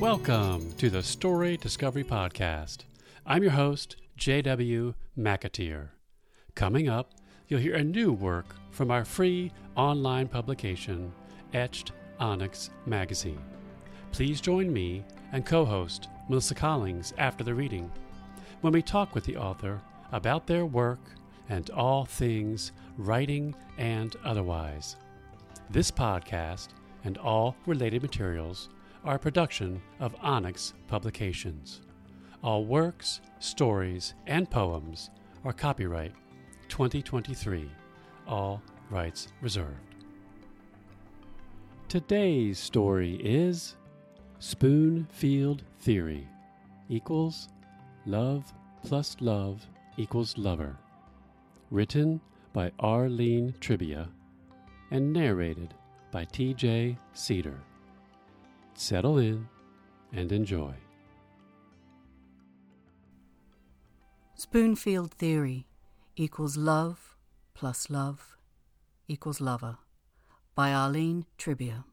[0.00, 2.80] Welcome to the Story Discovery Podcast.
[3.24, 4.92] I'm your host, J.W.
[5.18, 5.88] McAteer.
[6.54, 7.14] Coming up,
[7.48, 11.10] you'll hear a new work from our free online publication,
[11.54, 13.40] Etched Onyx Magazine.
[14.12, 17.90] Please join me and co host Melissa Collings after the reading
[18.60, 19.80] when we talk with the author
[20.12, 21.00] about their work
[21.48, 24.96] and all things writing and otherwise.
[25.70, 26.68] This podcast
[27.04, 28.68] and all related materials
[29.06, 31.80] are a production of Onyx Publications.
[32.42, 35.10] All works, stories, and poems
[35.44, 36.12] are copyright
[36.68, 37.70] 2023,
[38.26, 39.94] all rights reserved.
[41.88, 43.76] Today's story is
[44.40, 46.26] Spoonfield Theory
[46.88, 47.48] equals
[48.06, 48.52] love
[48.82, 49.64] plus love
[49.96, 50.76] equals lover.
[51.70, 52.20] Written
[52.52, 54.08] by Arlene Tribbia
[54.90, 55.74] and narrated
[56.10, 56.98] by T.J.
[57.12, 57.60] Cedar.
[58.78, 59.48] Settle in
[60.12, 60.74] and enjoy.
[64.36, 65.66] Spoonfield Theory
[66.14, 67.16] equals love
[67.54, 68.36] plus love
[69.08, 69.78] equals lover
[70.54, 71.84] by Arlene Tribbia.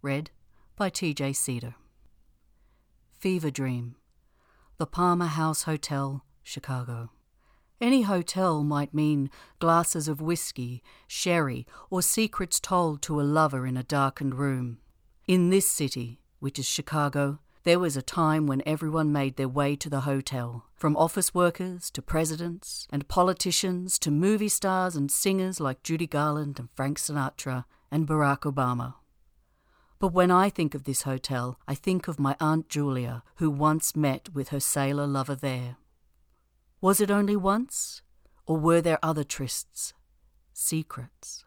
[0.00, 0.30] Read
[0.76, 1.32] by T.J.
[1.32, 1.74] Cedar.
[3.18, 3.96] Fever Dream,
[4.78, 7.10] The Palmer House Hotel, Chicago.
[7.80, 13.76] Any hotel might mean glasses of whiskey, sherry, or secrets told to a lover in
[13.76, 14.78] a darkened room.
[15.26, 19.74] In this city, which is Chicago, there was a time when everyone made their way
[19.74, 25.58] to the hotel, from office workers to presidents and politicians to movie stars and singers
[25.58, 28.94] like Judy Garland and Frank Sinatra and Barack Obama.
[29.98, 33.96] But when I think of this hotel, I think of my Aunt Julia, who once
[33.96, 35.76] met with her sailor lover there.
[36.80, 38.00] Was it only once?
[38.46, 39.92] Or were there other trysts?
[40.52, 41.45] Secrets?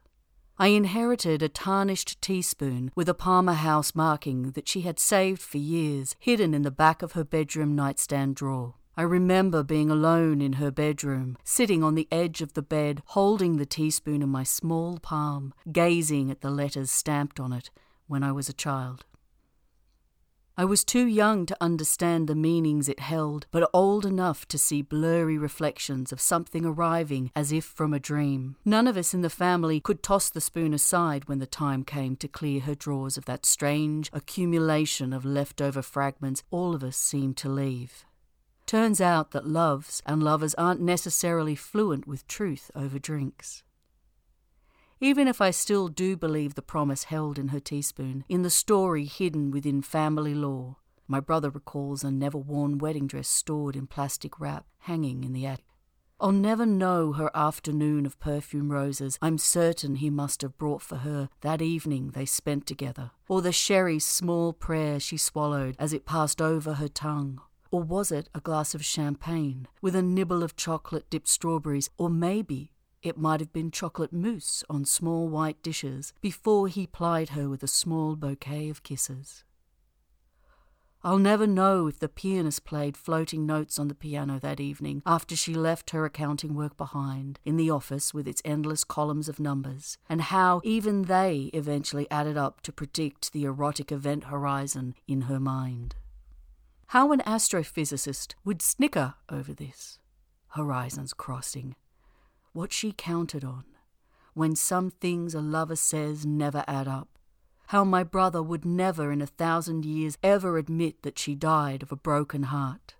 [0.61, 5.57] I inherited a tarnished teaspoon with a Palmer House marking that she had saved for
[5.57, 8.73] years, hidden in the back of her bedroom nightstand drawer.
[8.97, 13.55] I remember being alone in her bedroom, sitting on the edge of the bed, holding
[13.55, 17.69] the teaspoon in my small palm, gazing at the letters stamped on it
[18.07, 19.05] when I was a child.
[20.59, 24.81] I was too young to understand the meanings it held, but old enough to see
[24.81, 28.57] blurry reflections of something arriving as if from a dream.
[28.65, 32.17] None of us in the family could toss the spoon aside when the time came
[32.17, 37.37] to clear her drawers of that strange accumulation of leftover fragments all of us seemed
[37.37, 38.03] to leave.
[38.65, 43.63] Turns out that loves and lovers aren't necessarily fluent with truth over drinks
[45.01, 49.05] even if I still do believe the promise held in her teaspoon, in the story
[49.05, 50.77] hidden within family lore.
[51.07, 55.45] My brother recalls a never worn wedding dress stored in plastic wrap, hanging in the
[55.45, 55.65] attic.
[56.21, 60.97] I'll never know her afternoon of perfume roses I'm certain he must have brought for
[60.97, 66.05] her that evening they spent together, or the sherry small prayer she swallowed as it
[66.05, 67.39] passed over her tongue.
[67.71, 72.09] Or was it a glass of champagne with a nibble of chocolate dipped strawberries, or
[72.09, 77.49] maybe it might have been chocolate mousse on small white dishes before he plied her
[77.49, 79.43] with a small bouquet of kisses.
[81.01, 85.33] I'll never know if the pianist played floating notes on the piano that evening after
[85.33, 89.97] she left her accounting work behind in the office with its endless columns of numbers,
[90.09, 95.39] and how even they eventually added up to predict the erotic event horizon in her
[95.39, 95.95] mind.
[96.87, 99.99] How an astrophysicist would snicker over this.
[100.49, 101.75] Horizons crossing
[102.53, 103.65] what she counted on,
[104.33, 107.19] when some things a lover says never add up.
[107.67, 111.91] How my brother would never in a thousand years ever admit that she died of
[111.91, 112.95] a broken heart.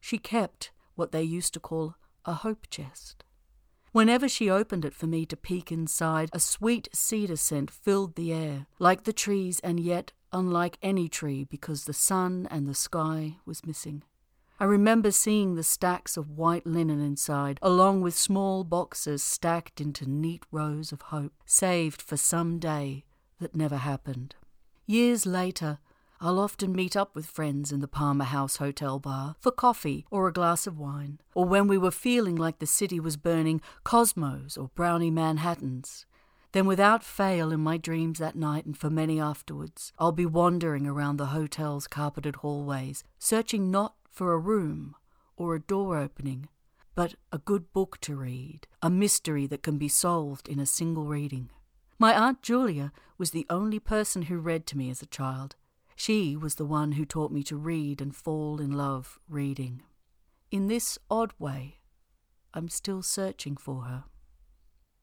[0.00, 1.94] She kept what they used to call
[2.24, 3.24] a hope chest.
[3.92, 8.32] Whenever she opened it for me to peek inside, a sweet cedar scent filled the
[8.32, 13.36] air, like the trees and yet unlike any tree because the sun and the sky
[13.44, 14.02] was missing.
[14.60, 20.04] I remember seeing the stacks of white linen inside, along with small boxes stacked into
[20.04, 23.04] neat rows of hope, saved for some day
[23.40, 24.34] that never happened.
[24.86, 25.78] Years later,
[26.20, 30.28] I'll often meet up with friends in the Palmer House Hotel bar for coffee or
[30.28, 34.58] a glass of wine, or when we were feeling like the city was burning, Cosmos
[34.58, 36.04] or Brownie Manhattans.
[36.52, 40.86] Then, without fail, in my dreams that night and for many afterwards, I'll be wandering
[40.86, 44.94] around the hotel's carpeted hallways, searching not for a room
[45.36, 46.48] or a door opening,
[46.94, 51.06] but a good book to read, a mystery that can be solved in a single
[51.06, 51.50] reading.
[51.98, 55.56] My Aunt Julia was the only person who read to me as a child.
[55.96, 59.82] She was the one who taught me to read and fall in love reading.
[60.50, 61.78] In this odd way,
[62.52, 64.04] I'm still searching for her.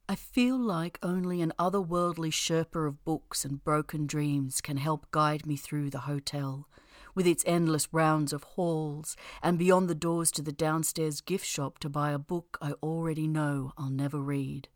[0.10, 5.46] I feel like only an otherworldly Sherpa of books and broken dreams can help guide
[5.46, 6.68] me through the hotel,
[7.18, 11.80] with its endless rounds of halls, and beyond the doors to the downstairs gift shop
[11.80, 14.68] to buy a book I already know I'll never read,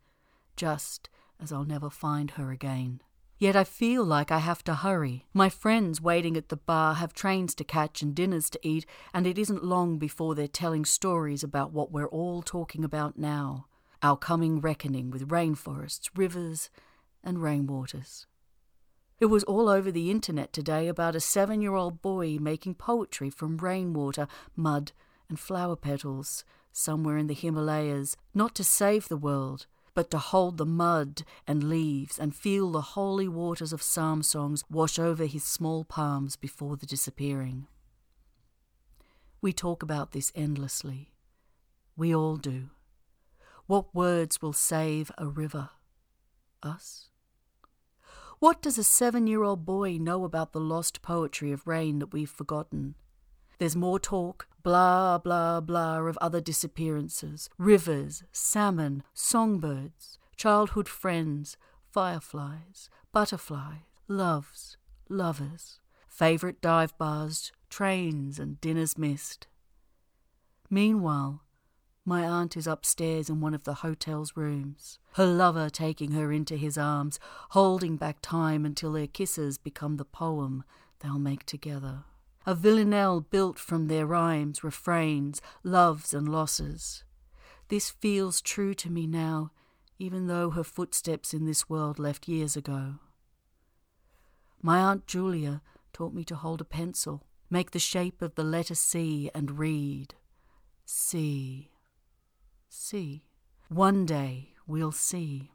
[0.56, 1.08] just
[1.40, 3.00] as I'll never find her again.
[3.38, 5.24] Yet I feel like I have to hurry.
[5.32, 9.24] My friends waiting at the bar have trains to catch and dinners to eat, and
[9.24, 13.66] it isn't long before they're telling stories about what we're all talking about now
[14.02, 16.70] our coming reckoning with rainforests, rivers,
[17.22, 18.26] and rainwaters.
[19.22, 23.30] It was all over the internet today about a seven year old boy making poetry
[23.30, 24.26] from rainwater,
[24.56, 24.90] mud,
[25.28, 30.58] and flower petals somewhere in the Himalayas, not to save the world, but to hold
[30.58, 35.44] the mud and leaves and feel the holy waters of psalm songs wash over his
[35.44, 37.68] small palms before the disappearing.
[39.40, 41.12] We talk about this endlessly.
[41.96, 42.70] We all do.
[43.68, 45.70] What words will save a river?
[46.60, 47.11] Us?
[48.42, 52.12] What does a seven year old boy know about the lost poetry of rain that
[52.12, 52.96] we've forgotten?
[53.58, 61.56] There's more talk, blah, blah, blah, of other disappearances rivers, salmon, songbirds, childhood friends,
[61.92, 64.76] fireflies, butterflies, loves,
[65.08, 65.78] lovers,
[66.08, 69.46] favourite dive bars, trains, and dinners missed.
[70.68, 71.44] Meanwhile,
[72.04, 76.56] my aunt is upstairs in one of the hotel's rooms, her lover taking her into
[76.56, 77.20] his arms,
[77.50, 80.64] holding back time until their kisses become the poem
[81.00, 82.04] they'll make together.
[82.44, 87.04] A villanelle built from their rhymes, refrains, loves, and losses.
[87.68, 89.52] This feels true to me now,
[89.98, 92.94] even though her footsteps in this world left years ago.
[94.60, 95.62] My Aunt Julia
[95.92, 100.14] taught me to hold a pencil, make the shape of the letter C, and read.
[100.84, 101.71] C.
[102.74, 103.22] See.
[103.68, 105.50] One day we'll see.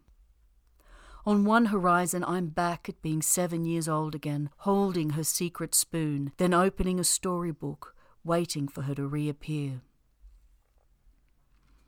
[1.25, 6.31] On one horizon, I'm back at being seven years old again, holding her secret spoon,
[6.37, 9.81] then opening a storybook, waiting for her to reappear.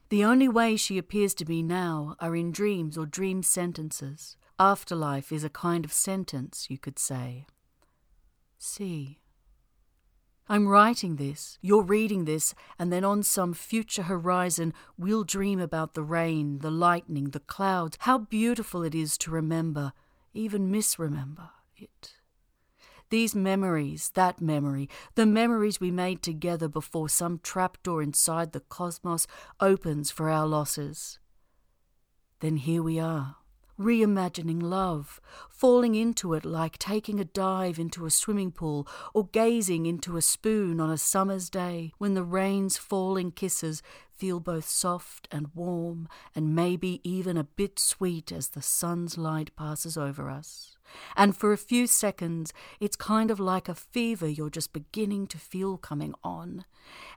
[0.10, 4.36] The only way she appears to me now are in dreams or dream sentences.
[4.58, 7.46] Afterlife is a kind of sentence, you could say.
[8.58, 9.20] See.
[10.52, 15.94] I'm writing this, you're reading this, and then on some future horizon we'll dream about
[15.94, 17.98] the rain, the lightning, the clouds.
[18.02, 19.94] How beautiful it is to remember,
[20.34, 22.16] even misremember it.
[23.12, 29.28] These memories, that memory, the memories we made together before some trapdoor inside the cosmos
[29.60, 31.20] opens for our losses.
[32.40, 33.36] Then here we are,
[33.80, 39.86] reimagining love, falling into it like taking a dive into a swimming pool or gazing
[39.86, 43.82] into a spoon on a summer's day when the rain's falling kisses
[44.12, 49.56] feel both soft and warm and maybe even a bit sweet as the sun's light
[49.56, 50.76] passes over us.
[51.16, 55.38] And for a few seconds, it's kind of like a fever you're just beginning to
[55.38, 56.66] feel coming on.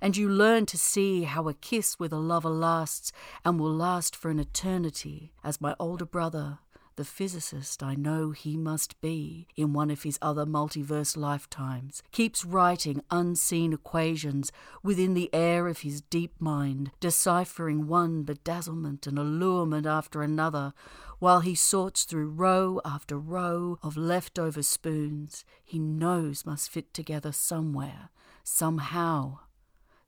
[0.01, 3.13] And you learn to see how a kiss with a lover lasts
[3.45, 6.59] and will last for an eternity, as my older brother,
[6.97, 12.45] the physicist I know he must be in one of his other multiverse lifetimes, keeps
[12.45, 14.53] writing unseen equations
[14.83, 20.75] within the air of his deep mind, deciphering one bedazzlement and allurement after another,
[21.23, 27.31] while he sorts through row after row of leftover spoons he knows must fit together
[27.31, 28.11] somewhere,
[28.43, 29.39] somehow.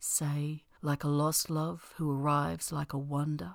[0.00, 3.54] Say, like a lost love who arrives like a wonder,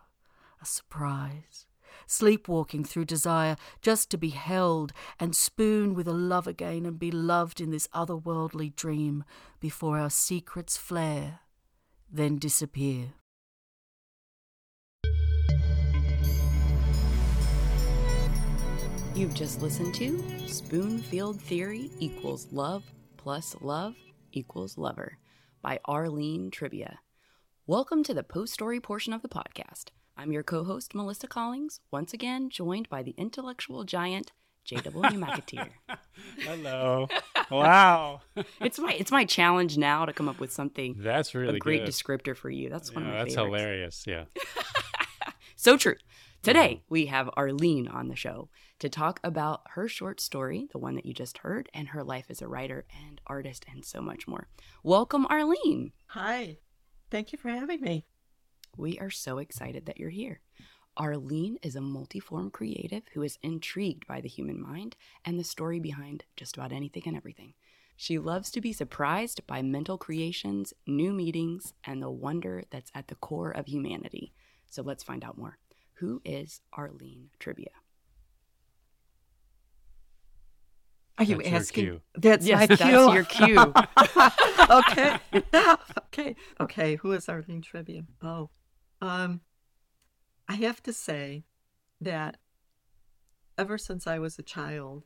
[0.62, 1.66] a surprise,
[2.08, 7.12] sleepwalking through desire just to be held and spoon with a love again and be
[7.12, 9.26] loved in this otherworldly dream
[9.60, 11.42] before our secrets flare,
[12.10, 13.16] then disappear.
[19.20, 22.86] You've just listened to Spoonfield Theory equals love
[23.18, 23.96] plus love
[24.32, 25.18] equals lover
[25.62, 27.00] by Arlene Tribbia.
[27.68, 29.88] Welcome to the post story portion of the podcast.
[30.16, 34.32] I'm your co host, Melissa Collings, once again joined by the intellectual giant,
[34.64, 35.02] J.W.
[35.20, 35.68] McAteer.
[36.40, 37.10] Hello.
[37.52, 38.22] Wow.
[38.62, 41.84] it's my it's my challenge now to come up with something That's really a great
[41.84, 41.90] good.
[41.92, 42.70] descriptor for you.
[42.70, 43.58] That's one Yeah, of my that's favorites.
[43.60, 44.04] hilarious.
[44.08, 44.24] Yeah.
[45.56, 45.96] So true.
[46.42, 46.94] Today, mm-hmm.
[46.94, 48.48] we have Arlene on the show
[48.80, 52.28] to talk about her short story, the one that you just heard, and her life
[52.30, 54.48] as a writer and artist, and so much more.
[54.82, 55.92] Welcome, Arlene.
[56.08, 56.60] Hi.
[57.12, 58.06] Thank you for having me.
[58.78, 60.40] We are so excited that you're here.
[60.96, 65.82] Arlene is a multiform creative who is intrigued by the human mind and the story
[65.82, 67.54] behind just about anything and everything.
[67.98, 73.10] She loves to be surprised by mental creations, new meetings, and the wonder that's at
[73.10, 74.32] the core of humanity.
[74.70, 75.58] So let's find out more.
[76.00, 77.68] Who is Arlene Tribbia?
[81.18, 81.84] Are you That's your asking?
[81.86, 82.02] cue.
[82.16, 83.14] That's Yes, my that's cue.
[83.14, 83.74] your cue.
[84.70, 85.20] okay.
[86.00, 86.36] okay.
[86.62, 86.96] Okay.
[86.96, 88.06] Who is Arlene Tribbia?
[88.24, 88.50] Oh,
[89.02, 89.42] um,
[90.48, 91.44] I have to say
[92.00, 92.38] that
[93.58, 95.04] ever since I was a child,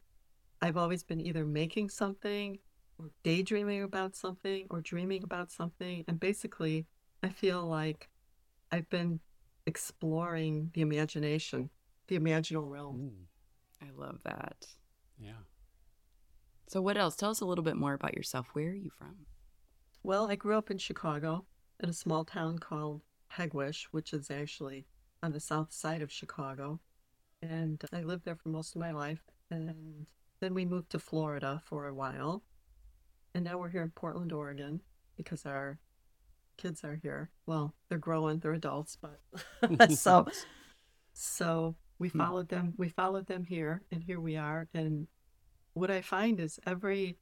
[0.62, 2.60] I've always been either making something
[3.00, 6.06] or daydreaming about something or dreaming about something.
[6.08, 6.86] And basically,
[7.24, 8.10] I feel like
[8.72, 9.20] I've been
[9.66, 11.70] exploring the imagination,
[12.08, 13.12] the imaginal realm.
[13.82, 14.66] Mm, I love that.
[15.20, 15.44] yeah.
[16.68, 17.16] So, what else?
[17.16, 18.48] Tell us a little bit more about yourself.
[18.54, 19.26] Where are you from?
[20.02, 21.46] Well, I grew up in Chicago
[21.82, 23.02] in a small town called
[23.38, 24.86] Hegewisch, which is actually
[25.22, 26.80] on the south side of Chicago.
[27.42, 29.22] And I lived there for most of my life.
[29.52, 30.06] And
[30.40, 32.44] then we moved to Florida for a while.
[33.36, 34.82] And now we're here in Portland, Oregon,
[35.16, 35.80] because our
[36.58, 37.30] kids are here.
[37.46, 39.20] Well, they're growing, they're adults, but
[39.92, 40.28] so
[41.14, 42.20] so we Hmm.
[42.20, 44.68] followed them we followed them here and here we are.
[44.74, 45.08] And
[45.74, 47.18] what I find is every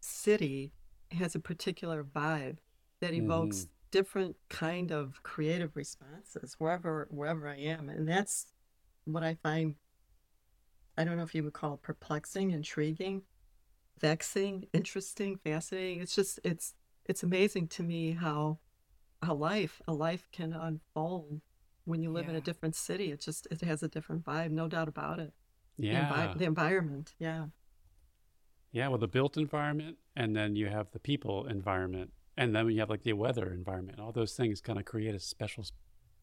[0.00, 0.72] city
[1.12, 2.58] has a particular vibe
[3.00, 8.46] that evokes different kind of creative responses wherever wherever I am, and that's
[9.04, 9.76] what I find.
[10.96, 13.22] I don't know if you would call it perplexing, intriguing,
[14.00, 16.00] vexing, interesting, fascinating.
[16.02, 16.74] It's just it's
[17.08, 18.58] it's amazing to me how
[19.22, 21.40] a life a life can unfold
[21.84, 23.10] when you live in a different city.
[23.12, 25.32] It just it has a different vibe, no doubt about it.
[25.78, 26.10] The, Yeah.
[26.10, 27.46] envi- the environment, yeah.
[28.72, 32.80] Yeah, well, the built environment, and then you have the people environment, and then you
[32.80, 34.00] have like the weather environment.
[34.00, 35.64] All those things kind of create a special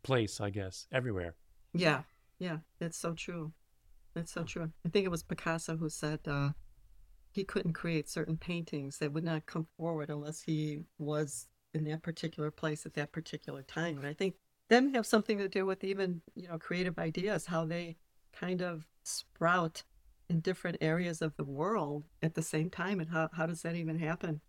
[0.03, 1.35] place, I guess, everywhere.
[1.73, 2.03] Yeah,
[2.39, 3.53] yeah, it's so true.
[4.15, 4.71] It's so true.
[4.85, 6.51] I think it was Picasso who said uh,
[7.33, 12.03] he couldn't create certain paintings that would not come forward unless he was in that
[12.03, 13.97] particular place at that particular time.
[13.97, 14.35] And I think
[14.69, 17.97] that may have something to do with even, you know, creative ideas, how they
[18.31, 19.83] kind of sprout
[20.29, 22.99] in different areas of the world at the same time.
[22.99, 24.41] And how, how does that even happen?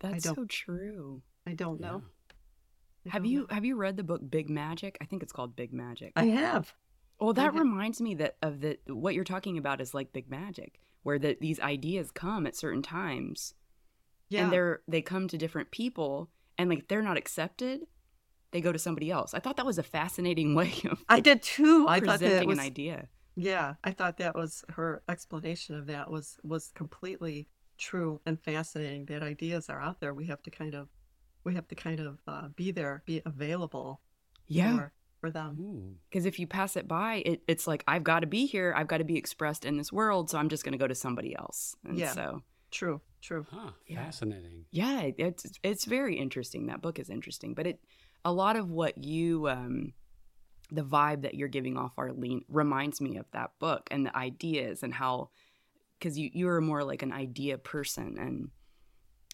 [0.00, 1.22] That's so true.
[1.46, 2.02] I don't know.
[3.06, 3.46] I Have don't you know.
[3.50, 4.98] have you read the book Big Magic?
[5.00, 6.12] I think it's called Big Magic.
[6.16, 6.74] I have.
[7.20, 10.28] Well, that ha- reminds me that of the what you're talking about is like big
[10.30, 13.54] magic, where the, these ideas come at certain times,
[14.28, 14.44] Yeah.
[14.44, 17.86] and they're they come to different people, and like they're not accepted,
[18.52, 19.34] they go to somebody else.
[19.34, 21.86] I thought that was a fascinating way of I did too.
[21.88, 23.08] I thought that presenting was an idea.
[23.36, 27.48] Yeah, I thought that was her explanation of that was was completely
[27.78, 29.06] true and fascinating.
[29.06, 30.14] That ideas are out there.
[30.14, 30.88] We have to kind of
[31.44, 34.00] we have to kind of uh, be there, be available
[34.48, 35.96] Yeah, for, for them.
[36.08, 38.72] Because if you pass it by, it, it's like I've got to be here.
[38.76, 40.94] I've got to be expressed in this world, so I'm just going to go to
[40.94, 41.74] somebody else.
[41.84, 42.12] And Yeah.
[42.12, 43.46] so True, true.
[43.50, 44.04] Huh, Yeah.
[44.04, 44.64] fascinating.
[44.72, 47.80] yeah it's it's very interesting that book is interesting but it
[48.24, 49.92] a lot of what you um
[50.72, 54.82] the vibe that you're giving off arlene reminds me of that book and the ideas
[54.82, 55.30] and how
[55.98, 58.50] because you you're more like an idea person and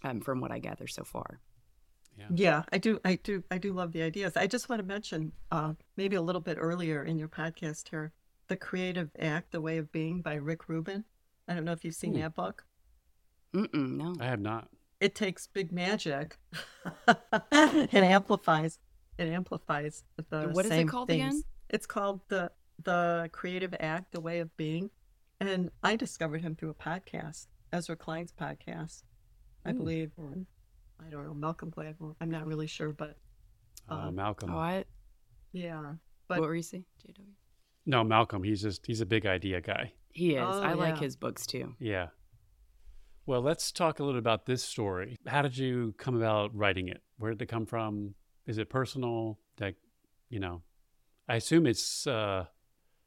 [0.05, 1.41] um from what i gather so far
[2.19, 2.27] Yeah.
[2.35, 4.37] Yeah, I do, I do, I do love the ideas.
[4.37, 8.13] I just want to mention, uh, maybe a little bit earlier in your podcast here,
[8.49, 11.05] the Creative Act: The Way of Being by Rick Rubin.
[11.49, 12.21] I don't know if you've seen Ooh.
[12.21, 12.65] that book.
[13.55, 14.69] Mm-mm, no I have not.
[15.01, 16.39] it takes big magic
[17.09, 18.79] it amplifies
[19.19, 21.21] it amplifies the What is it called things.
[21.35, 21.43] again?
[21.69, 22.51] it's called the
[22.83, 24.89] the creative act the way of being
[25.41, 29.03] and i discovered him through a podcast ezra klein's podcast
[29.67, 30.35] i believe or
[31.07, 33.17] i don't know malcolm gladwell i'm not really sure but
[33.89, 34.51] Uh, Um, Malcolm.
[34.55, 34.85] oh i
[35.53, 35.95] yeah
[36.29, 37.25] but what were you saying jw
[37.85, 38.45] no, Malcolm.
[38.45, 39.93] He's just he's a big idea guy.
[40.11, 42.09] he is Oh, i like his books too Yeah.
[43.27, 45.19] Well, let's talk a little about this story.
[45.27, 47.03] How did you come about writing it?
[47.19, 48.15] Where did it come from?
[48.47, 49.39] Is it personal?
[49.61, 49.77] Like,
[50.29, 50.63] you know,
[51.29, 52.47] I assume it's uh,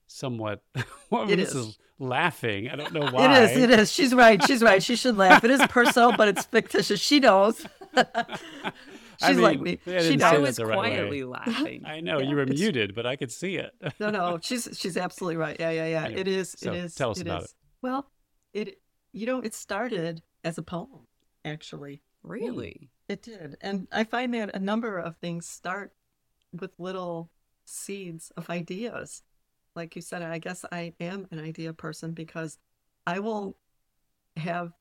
[0.07, 0.61] somewhat.
[1.09, 1.55] One It of is.
[1.55, 2.69] is laughing.
[2.69, 3.25] I don't know why.
[3.43, 6.27] it is it is she's right she's right she should laugh it is personal but
[6.27, 8.71] it's fictitious she knows I
[9.27, 10.89] she's like me I she didn't i was the right way.
[10.95, 13.73] quietly laughing I know Yeah, you were muted, but I could see it.
[13.99, 15.57] no, no, she's she's absolutely right.
[15.59, 16.05] Yeah, yeah, yeah.
[16.05, 16.55] Anyway, it is.
[16.57, 16.95] so it is.
[16.95, 17.55] tell us about is.
[17.81, 18.09] Well,
[18.53, 21.07] it you know it started as a poem.
[21.43, 23.13] Actually, really hmm.
[23.13, 25.93] it did, and I find that a number of things start
[26.53, 27.29] with little
[27.65, 29.23] seeds of ideas.
[29.75, 32.57] Like you said, I guess I am an idea person because
[33.05, 33.57] I will
[34.37, 34.71] have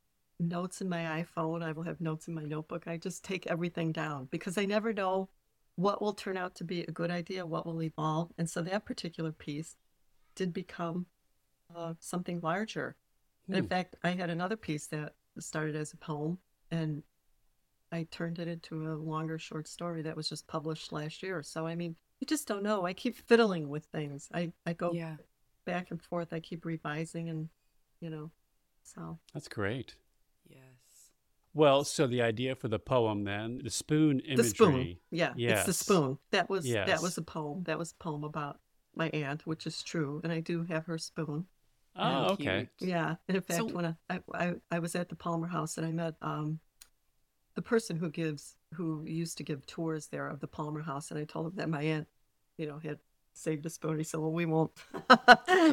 [0.48, 1.62] notes in my iPhone.
[1.62, 2.86] I will have notes in my notebook.
[2.86, 5.28] I just take everything down because I never know
[5.76, 8.30] what will turn out to be a good idea, what will evolve.
[8.38, 9.76] And so that particular piece
[10.36, 11.06] did become
[11.74, 12.96] uh, something larger.
[13.48, 13.68] And in Hmm.
[13.68, 16.38] fact, I had another piece that started as a poem
[16.70, 17.02] and
[17.92, 21.42] I turned it into a longer short story that was just published last year.
[21.42, 22.84] So, I mean, you just don't know.
[22.86, 24.28] I keep fiddling with things.
[24.34, 25.16] I I go Yeah.
[25.64, 26.32] back and forth.
[26.32, 27.48] I keep revising, and
[28.00, 28.30] you know,
[28.82, 29.94] so That's great.
[31.54, 31.58] Yes.
[31.60, 34.36] Well, so the idea for the poem then, the spoon imagery.
[34.36, 34.96] the spoon.
[35.10, 35.66] Yeah, it's Yes.
[35.66, 36.18] the spoon.
[36.30, 36.88] That was Yes.
[36.88, 37.62] that was a poem.
[37.64, 38.60] That was a poem about
[38.94, 41.46] my aunt, which is true, and I do have her spoon.
[41.96, 42.68] Oh, okay.
[42.78, 42.90] cute.
[42.90, 45.78] Yeah, and in fact, So- when I, I I I was at the Palmer House
[45.78, 46.60] and I met um
[47.54, 51.20] the person who gives who used to give tours there of the Palmer House, and
[51.20, 52.08] I told him that my aunt,
[52.58, 52.98] you know, had
[53.36, 53.98] saved a spoon.
[53.98, 54.70] He said, "Well, we won't,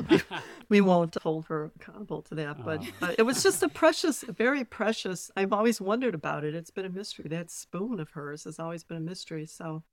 [0.10, 0.22] we,
[0.70, 3.08] we won't hold her accountable to that." But Oh.
[3.08, 5.32] uh, it was just a precious, very precious.
[5.36, 6.56] I've always wondered about it.
[6.56, 7.28] It's been a mystery.
[7.30, 9.46] That spoon of hers has always been a mystery.
[9.46, 9.84] So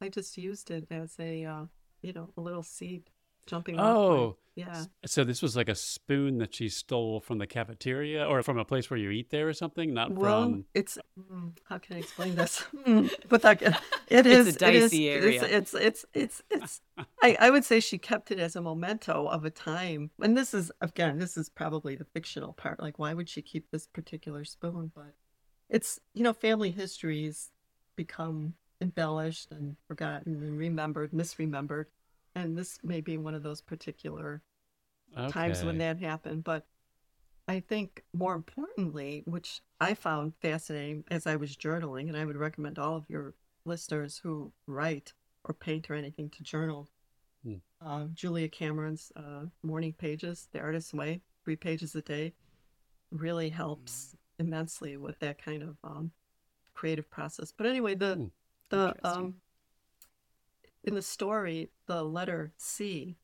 [0.00, 1.64] I just used it as a, uh,
[2.02, 3.10] you know, a little seed
[3.48, 3.78] jumping.
[3.80, 4.68] Oh, point.
[4.68, 4.84] yeah.
[5.06, 8.64] so this was like a spoon that she stole from the cafeteria or from a
[8.64, 10.64] place where you eat there or something, not Well, from.
[10.74, 12.64] it's mm, how can I explain this?
[12.86, 13.74] Mm, Without it
[14.08, 15.56] It's is a it is- dicey it's- area.
[15.58, 16.80] It's it's it's it's.
[17.22, 20.54] I I would say she kept it as a memento of a time, and this
[20.54, 22.80] is again this is probably the fictional part.
[22.80, 24.92] Like, why would she keep this particular spoon?
[24.94, 25.14] But
[25.68, 27.50] it's you know family histories
[27.96, 31.86] become embellished and forgotten and remembered, misremembered,
[32.44, 34.42] and this may be one of those particular
[35.30, 36.44] times when that happened.
[36.44, 36.66] But
[37.46, 42.36] I think more importantly, which I found fascinating as I was journaling, and I would
[42.36, 45.12] recommend all of your listeners who write
[45.44, 46.88] or paint or anything to journal.
[47.44, 47.54] Hmm.
[47.80, 52.34] Uh, Julia Cameron's uh, Morning Pages, The Artist's Way, three pages a day,
[53.10, 56.10] really helps immensely with that kind of um,
[56.74, 57.52] creative process.
[57.56, 58.26] But anyway, the Hmm.
[58.70, 59.34] the um,
[60.88, 63.16] in the story, the letter C,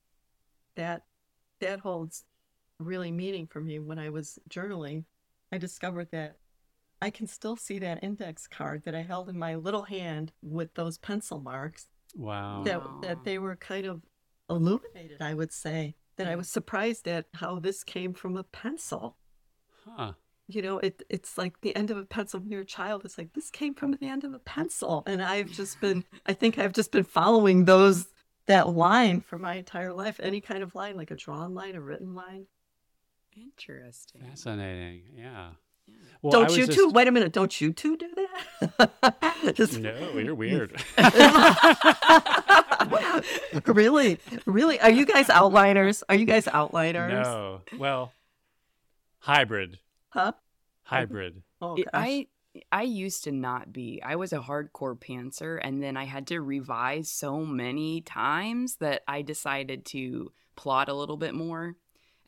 [0.76, 1.02] that
[1.61, 2.25] that holds
[2.78, 3.78] really meaning for me.
[3.78, 5.04] When I was journaling,
[5.50, 6.37] I discovered that
[7.00, 10.75] I can still see that index card that I held in my little hand with
[10.75, 11.87] those pencil marks.
[12.14, 12.62] Wow.
[12.64, 14.02] That that they were kind of
[14.49, 15.21] illuminated.
[15.21, 19.16] I would say that I was surprised at how this came from a pencil.
[19.85, 20.12] Huh.
[20.46, 23.02] You know, it it's like the end of a pencil when you're a child.
[23.04, 26.04] It's like this came from the end of a pencil, and I've just been.
[26.26, 28.09] I think I've just been following those
[28.46, 30.20] that line for my entire life.
[30.22, 32.46] Any kind of line, like a drawn line, a written line.
[33.35, 34.20] Interesting.
[34.20, 35.02] Fascinating.
[35.16, 35.48] Yeah.
[35.87, 35.94] Yeah.
[36.22, 36.90] Well, don't was you just- two?
[36.90, 37.33] Wait a minute.
[37.33, 38.09] Don't you two do
[38.78, 39.16] that?
[39.54, 40.72] Just- No, you're weird.
[43.66, 44.80] really, really?
[44.80, 46.02] Are you guys outliners?
[46.09, 47.22] Are you guys outliners?
[47.22, 47.61] no.
[47.78, 48.12] Well,
[49.18, 49.78] hybrid.
[50.14, 50.33] Huh?
[50.85, 51.42] Hybrid.
[51.61, 51.90] Oh It- gosh.
[51.94, 52.27] I
[52.70, 54.00] I used to not be.
[54.00, 59.03] I was a hardcore pantser, and then I had to revise so many times that
[59.09, 61.74] I decided to plot a little bit more.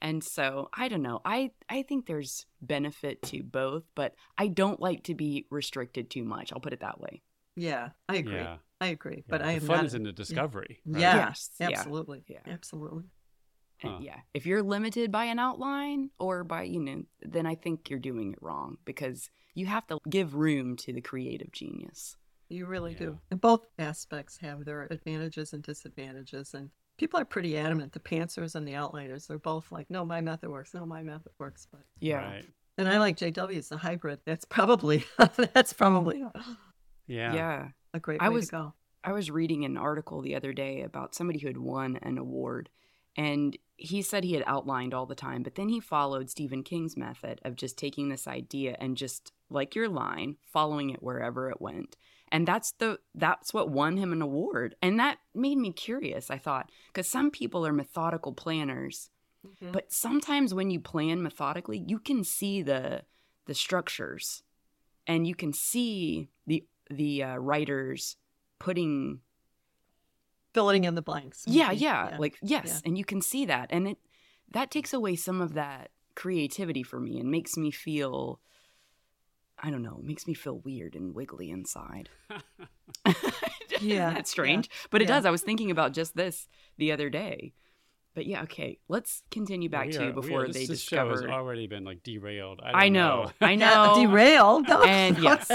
[0.03, 1.21] And so I don't know.
[1.25, 6.25] I I think there's benefit to both, but I don't like to be restricted too
[6.25, 6.53] much.
[6.53, 7.23] I'll put it that way.
[7.55, 8.35] yeah, I agree.
[8.35, 8.57] Yeah.
[8.81, 9.25] I agree.
[9.29, 9.87] But Yeah, I the am fun not.
[9.87, 10.81] is in the discovery.
[10.85, 11.01] right?
[11.01, 12.25] Yes, yeah, absolutely.
[12.27, 12.41] yeah.
[12.47, 13.05] absolutely.
[13.83, 13.99] And Huh.
[14.03, 17.99] yeah, if you're limited by an outline or by, you know, then I think you're
[17.99, 22.17] doing it wrong because you have to give room to the creative genius.
[22.49, 22.99] You really Yeah.
[22.99, 23.19] do.
[23.31, 26.55] And both aspects have their advantages and disadvantages.
[26.55, 27.93] And people are pretty adamant.
[27.93, 30.73] The pantsers and the outliners, they're both like, no, my method works.
[30.73, 31.67] No, my method works.
[31.71, 32.25] But Yeah.
[32.25, 32.45] Right.
[32.79, 34.21] and I like JW's the hybrid.
[34.25, 35.05] That's probably
[35.55, 36.25] that's probably
[37.07, 37.35] Yeah.
[37.35, 37.69] yeah.
[37.95, 38.75] a great I way was- to go.
[39.05, 42.69] I was reading an article the other day about somebody who had won an award,
[43.17, 46.97] and he said he had outlined all the time, but then he followed Stephen King's
[46.97, 51.61] method of just taking this idea and just like your line, following it wherever it
[51.61, 51.97] went.
[52.33, 54.75] And that's the that's what won him an award.
[54.83, 59.11] And that made me curious, I thought, because some people are methodical planners,
[59.47, 59.73] Mhm.
[59.73, 63.05] but sometimes when you plan methodically, you can see the
[63.45, 64.43] the structures
[65.07, 68.17] and you can see the the uh, writers
[68.59, 69.21] putting
[70.57, 71.45] Filling in the blanks.
[71.47, 71.81] yeah, maybe.
[71.81, 72.81] yeah, like yes, yeah.
[72.89, 73.99] and you can see that, and it
[74.53, 78.41] that takes away some of that creativity for me and makes me feel,
[79.59, 82.09] I don't know, makes me feel weird and wiggly inside.
[83.81, 85.17] Yeah, that's strange, but it yeah.
[85.17, 85.27] does.
[85.27, 87.53] I was thinking about just this the other day,
[88.15, 90.81] but yeah, okay, let's continue back We to are- we before are- this, they this
[90.81, 91.39] show has discover.
[91.39, 92.61] already been like derailed.
[92.65, 94.71] I, I don't know, I Yeah, know, derailed.
[94.71, 95.51] And yes,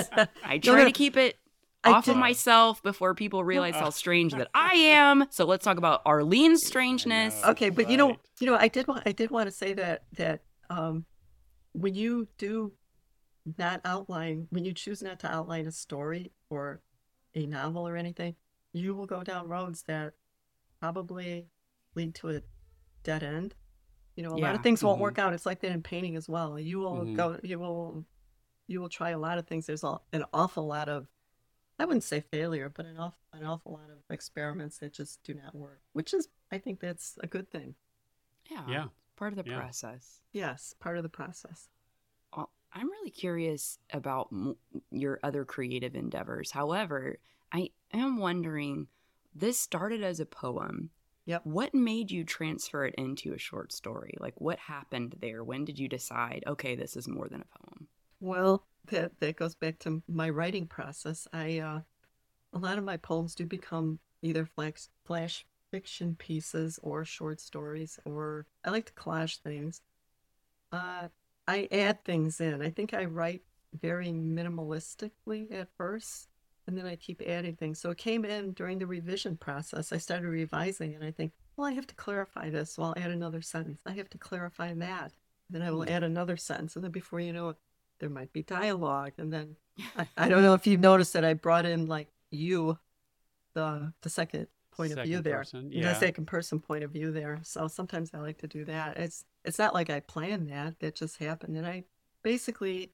[0.45, 1.37] I try to keep it
[1.83, 5.25] I off of myself before people realize how strange that I am.
[5.31, 7.43] So let's talk about Arlene's strangeness.
[7.43, 10.03] Okay, but you know, you know, I did want, I did want to say that
[10.17, 11.05] that um,
[11.73, 12.73] when you do
[13.57, 16.81] not outline, when you choose not to outline a story or
[17.33, 18.35] a novel or anything,
[18.73, 20.13] you will go down roads that
[20.79, 21.47] probably
[21.95, 22.41] lead to a
[23.03, 23.55] dead end.
[24.15, 25.01] You know, a lot of things won't Mhm.
[25.01, 25.33] work out.
[25.33, 26.59] It's like that in painting as well.
[26.59, 27.13] You will Mhm.
[27.15, 28.05] go, you will,
[28.67, 29.65] you will try a lot of things.
[29.65, 31.07] There's a, an awful lot of,
[31.81, 35.33] I wouldn't say failure, but an awful, an awful lot of experiments that just do
[35.33, 37.73] not work, which is, I think that's a good thing.
[38.49, 38.65] Yeah.
[38.69, 38.85] Yeah.
[39.15, 39.59] Part of the Yeah.
[39.59, 40.21] process.
[40.31, 41.69] Yes, part of the process.
[42.33, 44.57] Uh, I'm really curious about m-
[44.91, 46.51] your other creative endeavors.
[46.51, 47.17] However,
[47.51, 48.87] I am wondering
[49.33, 50.91] this started as a poem.
[51.25, 51.45] Yep.
[51.45, 54.15] What made you transfer it into a short story?
[54.19, 55.43] Like, what happened there?
[55.43, 57.80] When did you decide, okay, this is more than a poem?
[58.21, 61.27] Well, that that goes back to my writing process.
[61.33, 61.81] I uh,
[62.53, 67.99] a lot of my poems do become either flash flash fiction pieces or short stories,
[68.05, 69.81] or I like to collage things.
[70.71, 71.07] Uh,
[71.47, 72.61] I add things in.
[72.61, 73.41] I think I write
[73.81, 76.27] very minimalistically at first,
[76.67, 77.79] and then I keep adding things.
[77.79, 79.91] So it came in during the revision process.
[79.91, 82.73] I started revising, and I think, well, I have to clarify this.
[82.73, 83.81] So I'll add another sentence.
[83.85, 85.13] I have to clarify that.
[85.49, 87.57] Then I will add another sentence, and then before you know it,
[88.01, 89.55] there might be dialogue, and then
[89.97, 92.77] I, I don't know if you've noticed that I brought in like you,
[93.53, 97.39] the the second point of view there, person, the second person point of view there.
[97.43, 98.97] So sometimes I like to do that.
[98.97, 101.85] It's it's not like I planned that; it just happened, and I
[102.23, 102.91] basically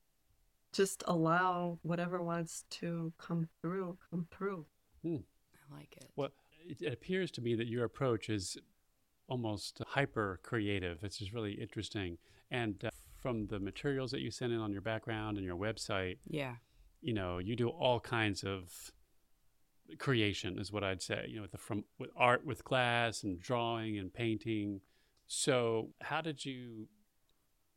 [0.74, 4.66] just allow whatever wants to come through, come through.
[5.54, 6.10] I like it.
[6.16, 6.30] Well,
[6.68, 8.58] it, it appears to me that your approach is
[9.28, 11.04] almost hyper creative.
[11.04, 12.18] It's just really interesting.
[12.52, 12.90] And uh,
[13.22, 16.56] from the materials that you send in on your background and your website, Yeah.
[17.02, 18.92] you know, you do all kinds of
[19.98, 21.26] creation, is what I'd say.
[21.30, 24.82] You know, with the, from with art, with glass, and drawing and painting.
[25.28, 26.88] So, how did you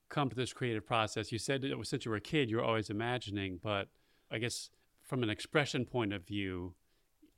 [0.09, 1.31] come to this creative process?
[1.33, 3.89] You said that it was since you were a kid, you were always imagining, but
[4.31, 4.71] I guess
[5.03, 6.75] from an expression point of view,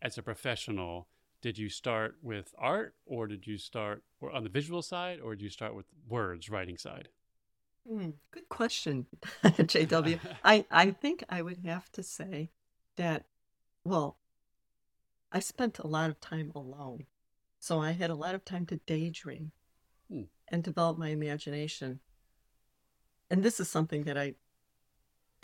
[0.00, 1.08] as a professional,
[1.40, 5.34] did you start with art, or did you start or on the visual side, or
[5.34, 7.08] did you start with words, writing side?
[7.88, 9.06] Hmm, good question,
[9.44, 10.18] JW.
[10.44, 12.50] I, I think I would have to say
[12.96, 13.24] that,
[13.84, 14.18] well,
[15.32, 17.06] I spent a lot of time alone.
[17.58, 19.52] So I had a lot of time to daydream
[20.08, 20.24] Hmm.
[20.48, 22.00] and develop my imagination.
[23.30, 24.34] And this is something that I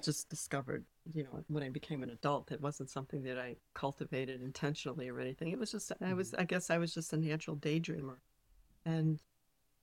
[0.03, 2.53] just discovered, you know, when I became an adult.
[2.53, 5.49] It wasn't something that I cultivated intentionally or anything.
[5.51, 8.17] It was just, I was, I guess I was just a natural daydreamer.
[8.85, 9.21] And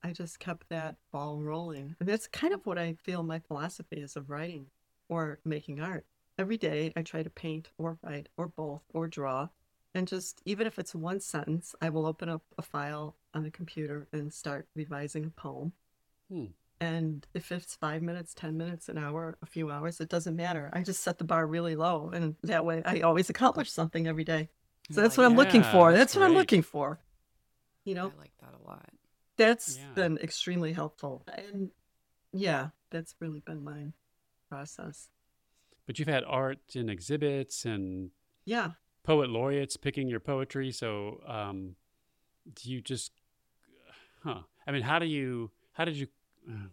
[0.03, 1.95] I just kept that ball rolling.
[1.99, 4.67] And that's kind of what I feel my philosophy is of writing
[5.09, 6.05] or making art.
[6.37, 9.49] Every day I try to paint or write or both or draw.
[9.93, 13.51] And just, even if it's one sentence, I will open up a file on the
[13.51, 15.71] computer and start revising a poem.
[16.29, 16.45] Hmm.
[16.81, 20.69] And if it's five minutes, 10 minutes, an hour, a few hours, it doesn't matter.
[20.73, 22.11] I just set the bar really low.
[22.13, 24.49] And that way I always accomplish something every day.
[24.91, 25.91] So that's what I'm looking for.
[25.91, 26.99] that's That's what I'm looking for.
[27.85, 28.89] You know, I like that a lot.
[29.37, 29.93] That's Yeah.
[29.95, 31.23] been extremely helpful.
[31.27, 31.71] And
[32.31, 33.93] yeah, that's really been my
[34.49, 35.09] process.
[35.85, 38.11] But you've had art in exhibits and
[38.45, 38.71] Yeah.
[39.03, 40.71] poet laureates picking your poetry.
[40.71, 41.75] So, um,
[42.53, 43.11] do you just,
[44.23, 44.41] huh?
[44.67, 46.07] I mean, how do you, how did you,
[46.49, 46.67] uh,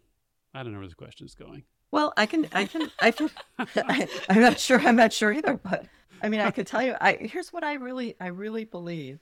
[0.54, 1.64] I don't know where the question's going.
[1.90, 5.54] Well, I can, I can, I can, I, I'm not sure, I'm not sure either,
[5.62, 5.86] but
[6.22, 9.20] I mean, I could tell you, I, here's what I really, I really believe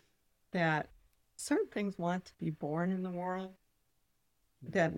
[0.52, 0.90] that
[1.40, 3.52] certain things want to be born in the world
[4.62, 4.92] that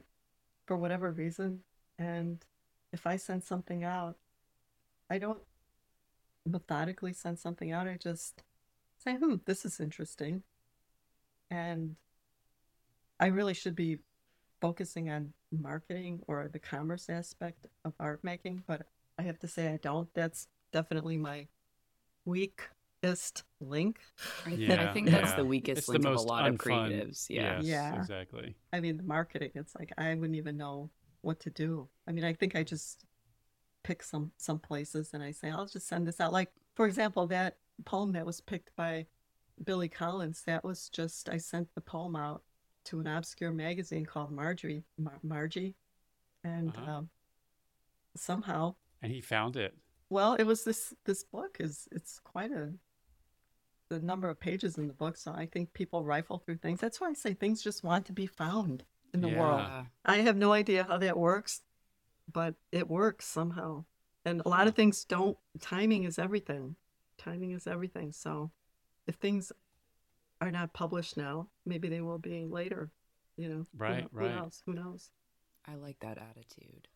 [0.67, 1.61] for whatever reason.
[1.99, 2.45] And
[2.93, 4.17] if I send something out,
[5.09, 5.39] I don't
[6.45, 7.87] methodically send something out.
[7.87, 8.43] I just
[8.99, 10.43] say, hmm, this is interesting.
[11.49, 11.95] And
[13.21, 13.99] I really should be
[14.61, 19.69] focusing on marketing or the commerce aspect of art making, but I have to say
[19.69, 20.13] I don't.
[20.15, 21.47] That's definitely my
[23.03, 24.01] weakest link.
[24.47, 25.37] I, th- Yeah, I think that's yeah.
[25.37, 27.27] the weakest It's the link of a most lot of creatives.
[27.29, 27.57] Yeah.
[27.61, 27.97] Yes, Yeah.
[27.99, 28.55] exactly.
[28.73, 30.91] I mean, the marketing, it's like I wouldn't even know
[31.23, 31.89] what to do.
[32.07, 33.05] I mean, I think I just
[33.83, 36.33] pick some some places and I say, I'll just send this out.
[36.33, 39.07] Like, for example, that poem that was picked by
[39.65, 42.43] Billy Collins, that was just I sent the poem out
[42.85, 45.77] to an obscure magazine called Marjorie Mar- Margie,
[46.45, 46.91] and Uh-huh.
[46.99, 47.11] um,
[48.17, 49.77] somehow, And he found it.
[50.11, 52.73] well, it was this this book is it's quite a
[53.93, 55.17] the number of pages in the book.
[55.17, 56.81] So I think people rifle through things.
[56.81, 59.67] That's why I say things just want to be found in the world.
[60.05, 61.61] I have no idea how that works,
[62.33, 63.85] but it works somehow.
[64.25, 64.77] And a lot of hmm.
[64.77, 65.37] things don't.
[65.61, 66.77] Timing is everything.
[67.19, 68.13] Timing is everything.
[68.13, 68.51] So
[69.07, 69.53] if things
[70.41, 72.91] are not published now, maybe they will be later.
[73.37, 74.35] You know, Who Right, Who right.
[74.35, 74.63] knows?
[74.65, 75.11] Who knows?
[75.67, 76.89] I like that attitude.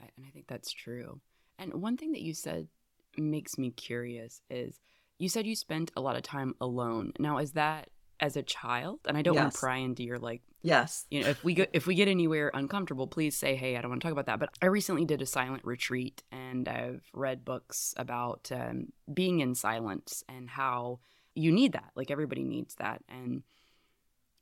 [0.00, 1.20] I, and I think that's true.
[1.58, 2.68] And one thing that you said
[3.16, 4.80] makes me curious is
[5.18, 7.12] you said you spent a lot of time alone.
[7.18, 9.00] Now, is that as a child?
[9.06, 11.06] And I don't want to pry into your like Yes.
[11.10, 13.90] You know, if we get if we get anywhere uncomfortable, please say, "Hey, I don't
[13.90, 17.44] want to talk about that." But I recently did a silent retreat, and I've read
[17.44, 20.98] books about um, being in silence and how
[21.36, 21.92] you need that.
[21.94, 23.44] Like everybody needs that, and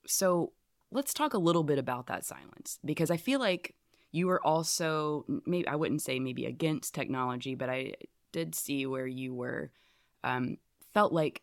[0.07, 0.53] so
[0.91, 3.75] let's talk a little bit about that silence because I feel like
[4.11, 7.93] you were also maybe I wouldn't say maybe against technology, but I
[8.33, 9.71] did see where you were
[10.23, 10.57] um,
[10.95, 11.43] felt like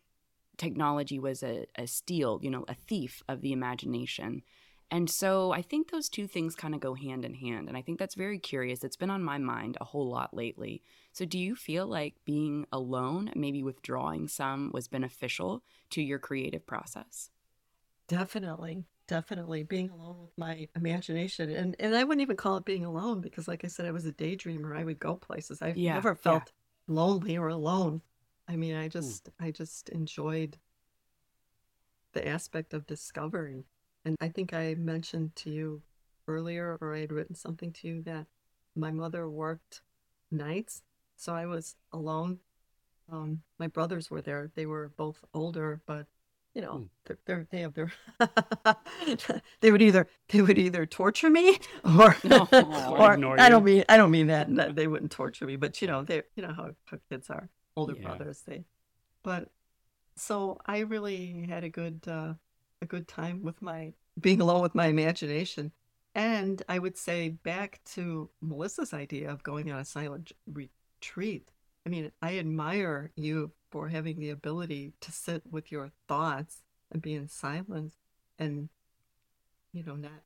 [0.56, 4.42] technology was a, a steal, you know, a thief of the imagination.
[4.90, 7.68] And so I think those two things kind of go hand in hand.
[7.68, 8.84] And I think that's very curious.
[8.84, 10.82] It's been on my mind a whole lot lately.
[11.12, 16.66] So do you feel like being alone, maybe withdrawing some, was beneficial to your creative
[16.66, 17.30] process?
[18.08, 18.84] Definitely.
[19.08, 21.50] Definitely being alone with my imagination.
[21.50, 24.06] And and I wouldn't even call it being alone because like I said, I was
[24.06, 24.76] a daydreamer.
[24.76, 25.60] I would go places.
[25.60, 26.20] I've Yeah, never yeah.
[26.22, 26.52] felt
[26.86, 28.02] lonely or alone.
[28.52, 28.98] I mean, I Hmm.
[28.98, 30.58] just I just enjoyed
[32.12, 33.64] the aspect of discovery.
[34.04, 35.82] And I think I mentioned to you
[36.28, 38.26] earlier, or I had written something to you that
[38.76, 39.80] my mother worked
[40.30, 40.82] nights,
[41.16, 42.38] so I was alone.
[43.10, 44.50] Um, my brothers were there.
[44.54, 46.06] They were both older, but
[46.54, 46.84] you know, Hmm.
[47.06, 47.92] they're, they're they have their
[49.60, 51.58] they would either they would either torture me
[51.98, 52.46] or No.
[52.52, 55.80] or Ignore I don't mean I don't mean that, that they wouldn't torture me, but
[55.80, 58.16] you know they you know how, how kids are older Yeah.
[58.16, 58.64] brothers they
[59.22, 59.50] but
[60.16, 62.34] so I really had a good uh,
[62.82, 65.72] a good time with my being alone with my imagination.
[66.14, 71.50] And I would say back to Melissa's idea of going on a silent retreat.
[71.86, 77.00] I mean, I admire you for having the ability to sit with your thoughts and
[77.02, 77.96] be in silence
[78.38, 78.68] and,
[79.72, 80.22] you know, not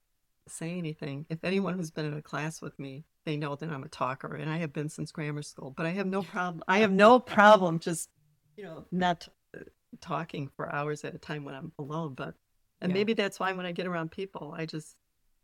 [0.49, 1.27] say anything.
[1.29, 4.35] If anyone who's been in a class with me, they know that I'm a talker
[4.35, 6.63] and I have been since grammar school, but I have no problem.
[6.69, 8.09] I have no problem just,
[8.57, 9.61] you know, not uh,
[10.01, 12.15] talking for hours at a time when I'm alone.
[12.15, 12.35] But,
[12.81, 12.95] and Yeah.
[12.95, 14.97] maybe that's why when I get around people, I just,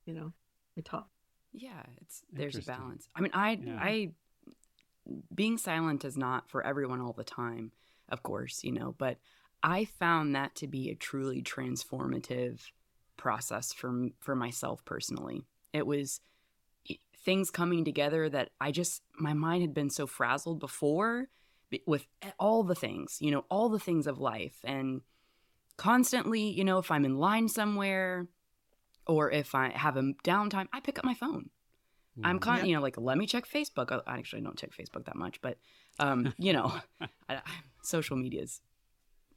[0.06, 0.32] you know,
[0.78, 1.08] I talk.
[1.52, 3.08] Yeah, it's there's a balance.
[3.14, 3.78] I mean, I Yeah.
[3.78, 4.12] I
[5.34, 7.72] being silent is not for everyone all the time,
[8.08, 9.18] of course, you know, but
[9.62, 12.60] I found that to be a truly transformative
[13.16, 15.44] process for for myself personally.
[15.72, 16.20] It was
[17.24, 21.28] things coming together that I just my mind had been so frazzled before
[21.86, 22.06] with
[22.38, 25.00] all the things, you know, all the things of life and
[25.76, 28.26] constantly, you know, if I'm in line somewhere
[29.06, 31.50] or if I have a downtime, I pick up my phone.
[32.22, 32.42] I'm Mhm.
[32.42, 33.90] con, you know, like let me check Facebook.
[34.06, 35.58] I actually don't check Facebook that much, but
[35.98, 37.42] um, you know, I, I,
[37.82, 38.60] social media's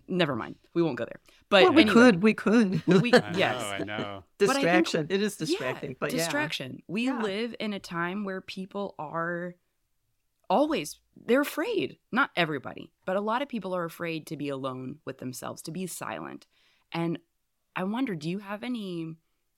[0.08, 0.56] never mind.
[0.74, 1.20] We won't go there.
[1.50, 2.82] But well, we anyway, could, we could.
[2.88, 4.24] We, I know, yes, I know.
[4.38, 5.08] But I think- distraction.
[5.10, 6.18] it is Yeah, distracting, but yeah.
[6.18, 6.84] distraction.
[6.88, 7.22] We Yeah.
[7.22, 9.56] live in a time where people are
[10.50, 11.98] always they're afraid.
[12.12, 15.72] Not everybody, but a lot of people are afraid to be alone with themselves, to
[15.72, 16.46] be silent.
[16.92, 17.20] And
[17.76, 19.16] I wonder, do you have any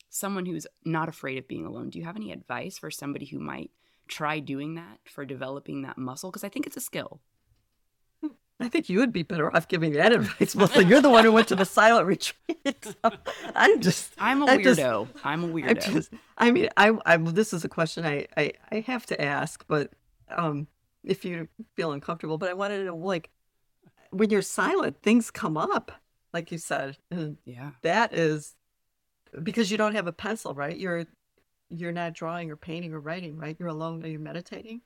[0.10, 1.90] someone who's not afraid of being alone?
[1.90, 3.72] Do you have any advice for somebody who might
[4.08, 6.30] try doing that for developing that muscle?
[6.32, 7.22] Because I think it's a skill.
[8.60, 10.84] I think you would be better off giving that advice, Melissa.
[10.84, 12.36] You're the one who went to the silent retreat.
[12.84, 13.12] So
[13.56, 15.08] I'm just, I'm a I just- weirdo.
[15.24, 15.94] I'm a weirdo.
[15.94, 19.64] just, I mean, I, I, this is a question I, I, I have to ask,
[19.68, 19.92] but
[20.30, 20.68] um,
[21.04, 23.30] if you feel uncomfortable, but I wanted to know, like,
[24.10, 25.92] when you're silent, things come up,
[26.34, 27.72] like you said, and yeah.
[27.84, 28.56] that is
[29.44, 30.78] because you don't have a pencil, right?
[30.78, 31.06] You're,
[31.70, 33.56] you're not drawing or painting or writing, right?
[33.60, 34.04] You're alone.
[34.04, 34.82] Are you meditating?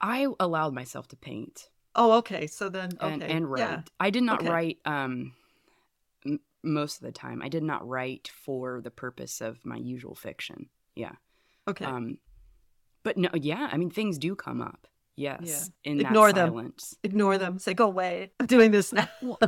[0.00, 1.68] I allowed myself to paint.
[1.96, 2.46] Oh, okay.
[2.46, 3.60] So then, okay, and, and write.
[3.60, 3.82] yeah.
[3.98, 4.50] I did not Okay.
[4.50, 5.32] write um
[6.24, 7.40] m- most of the time.
[7.42, 10.68] I did not write for the purpose of my usual fiction.
[10.94, 11.12] Yeah.
[11.66, 11.84] Okay.
[11.84, 12.18] Um
[13.02, 14.86] but no yeah, I mean things do come up.
[15.18, 15.70] Yes.
[15.84, 16.48] In Ignore that them.
[16.50, 16.96] silence.
[17.02, 17.58] Ignore them.
[17.58, 18.32] Say, go away.
[18.38, 19.08] I'm doing this now.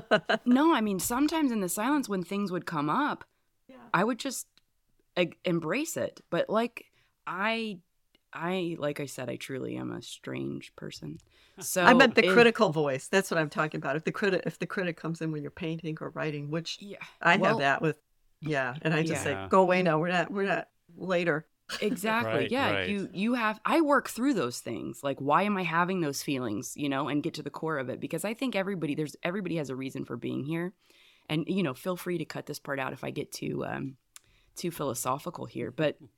[0.46, 3.24] No, I mean sometimes in the silence when things would come up,
[3.68, 3.76] Yeah.
[3.92, 4.46] I would just
[5.20, 6.22] e- embrace it.
[6.30, 6.86] But like
[7.26, 7.80] I
[8.32, 11.18] I like I said I truly am a strange person.
[11.60, 13.08] So I meant the if- critical voice.
[13.08, 13.96] That's what I'm talking about.
[13.96, 16.98] If the critic, if the critic comes in when you're painting or writing, which Yeah.
[17.22, 17.98] I well, have that with,
[18.40, 19.44] yeah, and I just Yeah.
[19.44, 19.98] say, go away now.
[19.98, 20.30] We're not.
[20.30, 21.46] We're not later.
[21.82, 22.88] exactly Right, yeah right.
[22.88, 26.72] you you have i work through those things like why am i having those feelings
[26.78, 29.56] you know and get to the core of it because i think everybody there's everybody
[29.56, 30.72] has a reason for being here
[31.28, 33.96] and you know feel free to cut this part out if i get too um
[34.56, 35.98] too philosophical here but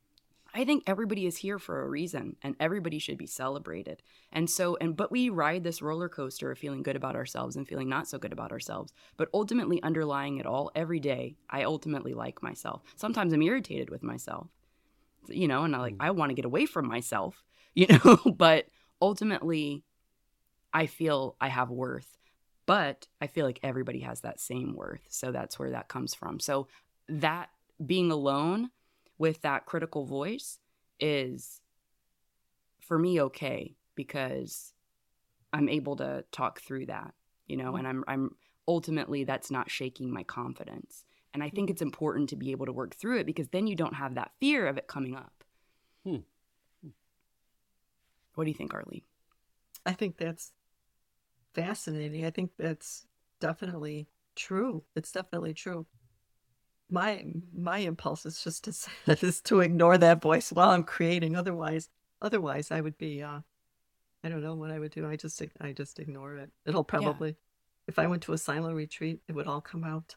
[0.54, 4.02] i think everybody is here for a reason and everybody should be celebrated.
[4.32, 7.66] And so and but we ride this roller coaster of feeling good about ourselves and
[7.66, 8.92] feeling not so good about ourselves.
[9.16, 12.82] But ultimately underlying it all every day i ultimately like myself.
[12.96, 14.48] Sometimes i'm irritated with myself
[15.28, 16.00] you know and i like mm.
[16.00, 18.66] i want to get away from myself you know but
[19.02, 19.84] ultimately
[20.72, 22.16] i feel i have worth
[22.66, 25.02] but i feel like everybody has that same worth.
[25.08, 26.38] So that's where that comes from.
[26.38, 26.68] So
[27.08, 27.50] that
[27.84, 28.70] being alone
[29.20, 30.58] with that critical voice
[30.98, 31.60] is
[32.80, 34.72] for me okay because
[35.52, 37.12] I'm able to talk through that,
[37.46, 38.34] you know, and I'm I'm
[38.66, 41.04] ultimately that's not shaking my confidence.
[41.34, 43.76] And I think it's important to be able to work through it because then you
[43.76, 45.44] don't have that fear of it coming up.
[46.04, 46.16] Hmm.
[48.34, 49.02] What do you think, Arlene?
[49.84, 50.52] I think that's
[51.54, 52.24] fascinating.
[52.24, 53.06] I think that's
[53.38, 54.82] definitely true.
[54.96, 55.86] It's definitely true.
[56.90, 57.24] My
[57.54, 61.36] my impulse is just to say, is to ignore that voice while I'm creating.
[61.36, 61.88] Otherwise,
[62.20, 63.40] otherwise I would be uh,
[64.24, 65.08] I don't know what I would do.
[65.08, 66.50] I just I just ignore it.
[66.66, 67.36] It'll probably
[67.86, 70.16] if I went to a silent retreat, it would all come out.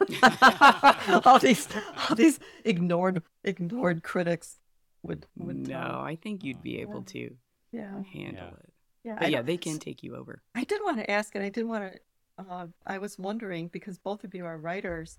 [1.24, 1.68] all these
[2.08, 4.58] all these ignored ignored critics
[5.02, 6.00] would would No, tell.
[6.00, 7.36] I think you'd be able to
[7.70, 8.02] Yeah.
[8.12, 8.48] handle Yeah.
[8.64, 8.72] it.
[9.04, 9.14] Yeah.
[9.18, 10.42] But I yeah, they can take you over.
[10.54, 11.98] I did want to ask, and I did want to.
[12.38, 15.18] Uh, I was wondering because both of you are writers.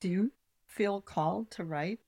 [0.00, 0.32] Do you
[0.66, 2.00] feel called to write,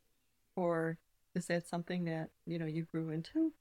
[0.55, 0.99] or
[1.35, 3.53] is that something that you know you grew into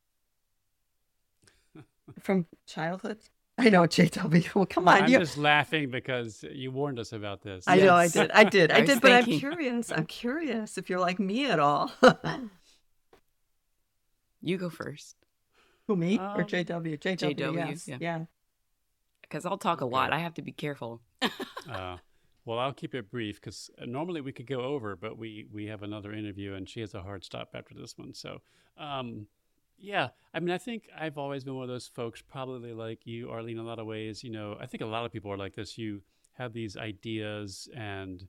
[2.21, 3.19] from childhood?
[3.57, 4.53] I know, JW.
[4.53, 5.17] Well, come on, I'm you.
[5.19, 7.63] just laughing because you warned us about this.
[7.67, 8.99] I know, I did, I did, I, I did.
[9.01, 9.91] But I'm curious.
[9.93, 11.89] I'm curious if you're like me at all.
[14.41, 15.15] You go first
[15.87, 16.99] Who me or Um, JW?
[16.99, 17.97] JW, JW, yes, yeah.
[17.99, 18.25] yeah.
[19.23, 20.13] because I'll talk a lot.
[20.13, 21.01] I have to be careful.
[21.67, 21.97] Uh,
[22.45, 25.81] well, I'll keep it brief because normally we could go over, but we we have
[25.81, 28.13] another interview, and she has a hard stop after this one.
[28.13, 28.41] So,
[28.77, 29.25] um,
[29.79, 33.31] yeah, I mean, I think I've always been one of those folks, probably like you,
[33.31, 34.23] Arlene, in a lot of ways.
[34.23, 35.77] You know, I think a lot of people are like this.
[35.77, 36.01] You
[36.33, 38.27] have these ideas, and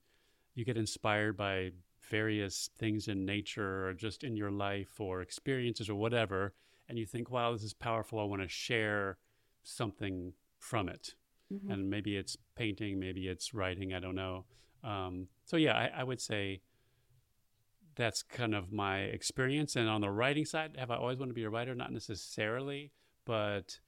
[0.55, 1.73] you get inspired by
[2.09, 6.55] various things in nature, or just in your life, or experiences, or whatever,
[6.89, 8.19] and you think, "Wow, this is powerful.
[8.19, 9.19] I want to share
[9.63, 11.17] something from it."
[11.53, 11.73] Mhm.
[11.73, 13.95] and maybe it's painting, maybe it's writing.
[13.95, 14.45] I don't know.
[14.83, 16.61] Um, so yeah, I, I would say
[17.95, 19.77] that's kind of my experience.
[19.77, 21.75] And on the writing side, have I always wanted to be a writer?
[21.75, 22.93] Not necessarily,
[23.25, 23.79] but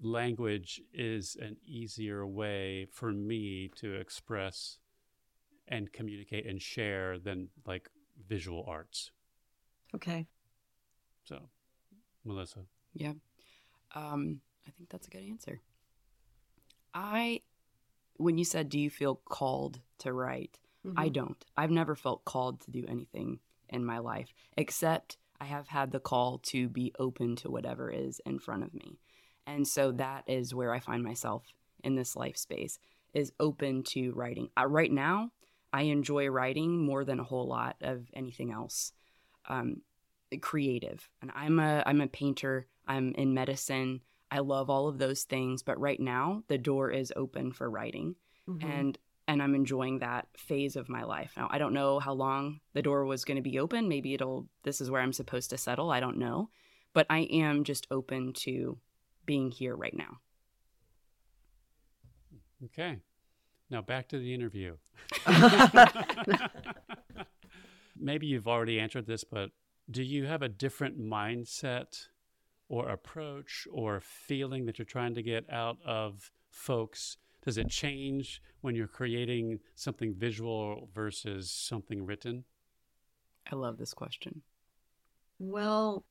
[0.00, 4.78] language is an easier way for me to express
[5.68, 7.88] and communicate and share than like
[8.28, 9.10] visual arts.
[9.94, 10.26] Okay.
[11.24, 11.48] So,
[12.24, 12.60] Melissa.
[12.92, 13.14] Yeah.
[13.94, 15.60] Um, I think that's a good answer.
[16.94, 17.42] I,
[18.16, 20.58] when you said, do you feel called to write?
[20.96, 21.12] I Mhm.
[21.12, 21.44] don't.
[21.56, 26.00] I've never felt called to do anything in my life, except I have had the
[26.00, 28.98] call to be open to whatever is in front of me.
[29.46, 31.52] And so that is where I find myself
[31.82, 32.78] in this life space
[33.12, 34.50] is open to writing.
[34.56, 35.32] Uh, right now,
[35.72, 38.92] I enjoy writing more than a whole lot of anything else.
[39.46, 39.82] Um,
[40.40, 42.66] creative, and I'm a I'm a painter.
[42.86, 44.00] I'm in medicine.
[44.34, 48.16] I love all of those things, but right now the door is open for writing
[48.48, 48.64] Mhm.
[48.64, 51.32] and and I'm enjoying that phase of my life.
[51.36, 53.88] Now I don't know how long the door was going to be open.
[53.88, 55.90] Maybe it'll this is where I'm supposed to settle.
[55.90, 56.50] I don't know.
[56.92, 58.78] But I am just open to
[59.24, 60.20] being here right now.
[62.64, 62.98] Okay.
[63.70, 64.76] Now back to the interview.
[67.96, 69.50] Maybe you've already answered this, but
[69.90, 72.08] do you have a different mindset
[72.74, 77.16] or approach or feeling that you're trying to get out of folks?
[77.44, 82.44] Does it change when you're creating something visual versus something written?
[83.50, 84.42] I love this question.
[85.38, 86.04] Well,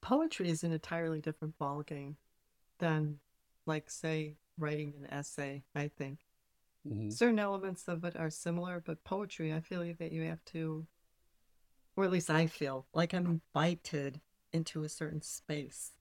[0.00, 2.16] poetry is an entirely different ballgame
[2.78, 3.20] than,
[3.66, 6.26] like, say, writing an essay, I think.
[6.86, 7.12] Mhm.
[7.12, 10.86] Certain elements of it are similar, but poetry, I feel that you have to,
[11.96, 14.20] or at least I feel like I'm invited
[14.52, 15.92] into a certain space.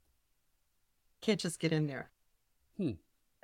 [1.21, 2.11] Can't just get in there.
[2.77, 2.91] Hmm.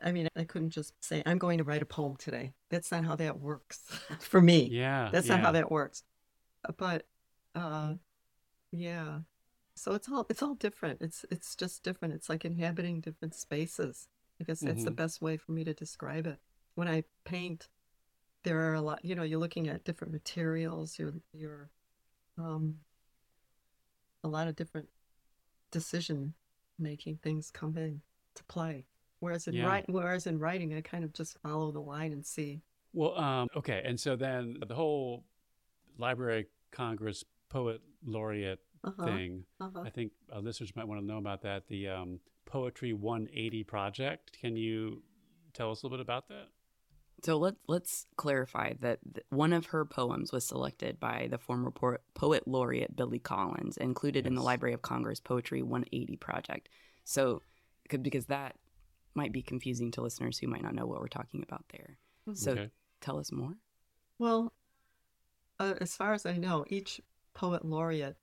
[0.04, 2.54] I mean, I couldn't just say, I'm going to write a poem today.
[2.70, 3.80] That's not how that works
[4.20, 4.68] for me.
[4.72, 5.10] Yeah.
[5.12, 6.04] That's not how that works.
[6.78, 7.06] But
[7.56, 7.96] uh
[8.72, 9.20] yeah.
[9.76, 11.02] So it's all it's all different.
[11.02, 12.14] It's it's just different.
[12.14, 14.08] It's like inhabiting different spaces.
[14.40, 14.96] I guess that's the Mhm.
[14.96, 16.40] best way for me to describe it.
[16.76, 17.70] When I paint,
[18.44, 21.70] there are a lot, you know, you're looking at different materials, you're you're
[22.38, 22.80] um
[24.24, 24.90] a lot of different
[25.72, 26.34] decision
[26.80, 28.02] making things come in
[28.36, 28.86] to play.
[29.20, 29.66] Whereas in Yeah.
[29.68, 32.62] write, whereas in writing I kind of just follow the line and see.
[32.94, 33.82] Well, um, okay.
[33.86, 35.24] And so then the whole
[35.98, 39.06] Library Congress poet laureate Uh-huh.
[39.06, 39.82] thing, Uh-huh.
[39.82, 41.68] I think uh, listeners might want to know about that.
[41.68, 44.34] The um, Poetry 180 project.
[44.34, 45.02] Can you
[45.54, 46.50] tell us a little bit about that?
[47.24, 51.72] So let's let's clarify that th- one of her poems was selected by the former
[51.72, 56.70] po- poet laureate Billy Collins, included in the Library of Congress Poetry 180 project.
[57.06, 57.42] So,
[58.02, 58.58] because that
[59.16, 61.98] might be confusing to listeners who might not know what we're talking about there.
[62.34, 62.70] So, Okay.
[63.00, 63.56] tell us more.
[64.20, 64.54] Well,
[65.60, 67.00] uh, as far as I know, each
[67.34, 68.18] poet laureate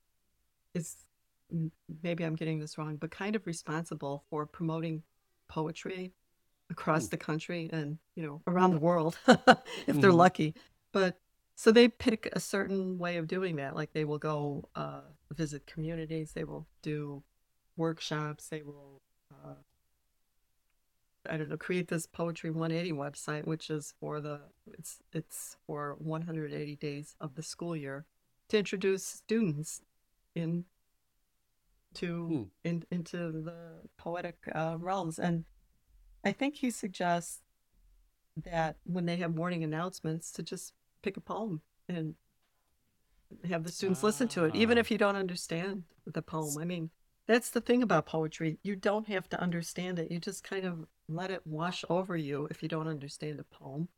[0.74, 0.96] is
[2.02, 5.02] maybe I'm getting this wrong, but kind of responsible for promoting
[5.48, 6.12] poetry
[6.70, 10.16] across the country and you know around the world if they're Mhm.
[10.16, 10.54] lucky.
[10.92, 11.20] But
[11.56, 13.74] so they pick a certain way of doing that.
[13.76, 15.02] Like they will go uh,
[15.32, 17.22] visit communities, they will do
[17.76, 19.02] workshops, they will.
[19.30, 19.54] Uh,
[21.28, 24.40] I don't know, create this Poetry 180 website, which is for the
[24.72, 28.06] it's it's for 180 days of the school year
[28.48, 29.82] to introduce students
[30.34, 30.64] in
[31.94, 32.42] to Hmm.
[32.64, 35.18] in, into the poetic uh, realms.
[35.18, 35.44] And
[36.24, 37.40] I think he suggests
[38.44, 42.14] that when they have morning announcements, to just pick a poem and
[43.48, 44.80] have the students listen to it, even Ah.
[44.80, 46.58] if you don't understand the poem.
[46.58, 46.90] I mean,
[47.26, 48.58] that's the thing about poetry.
[48.62, 50.10] You don't have to understand it.
[50.10, 53.88] You just kind of let it wash over you if you don't understand a poem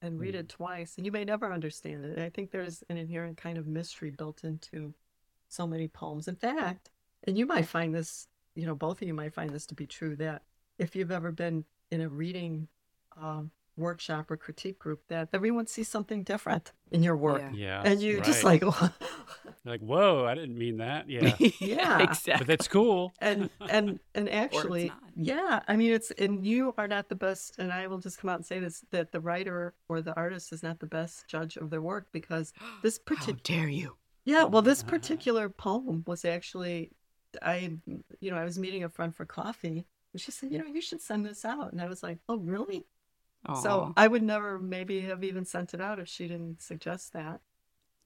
[0.00, 0.96] and read it twice.
[0.96, 2.18] And you may never understand it.
[2.18, 4.94] I think there's an inherent kind of mystery built into
[5.48, 6.28] so many poems.
[6.28, 6.90] In fact,
[7.24, 9.86] and you might find this, you know, both of you might find this to be
[9.86, 10.42] true, that
[10.78, 12.68] if you've ever been in a reading
[13.20, 17.42] um, workshop or critique group, that everyone sees something different in your work.
[17.52, 17.82] Yeah.
[17.82, 17.82] Yeah.
[17.84, 18.62] And you just like,
[19.64, 21.08] like, whoa, I didn't mean that.
[21.08, 21.34] Yeah.
[21.60, 21.98] Yeah.
[22.02, 22.34] exactly.
[22.38, 23.12] but that's cool.
[23.20, 27.72] and and and actually yeah i mean it's and you are not the best and
[27.72, 30.62] i will just come out and say this that the writer or the artist is
[30.62, 32.52] not the best judge of their work because
[32.82, 33.96] this particular dare you?
[34.24, 36.92] yeah well this particular poem was actually
[37.42, 37.76] i
[38.20, 40.80] you know i was meeting a friend for coffee and she said you know you
[40.80, 42.86] should send this out and i was like oh really
[43.62, 47.40] so i would never maybe have even sent it out if she didn't suggest that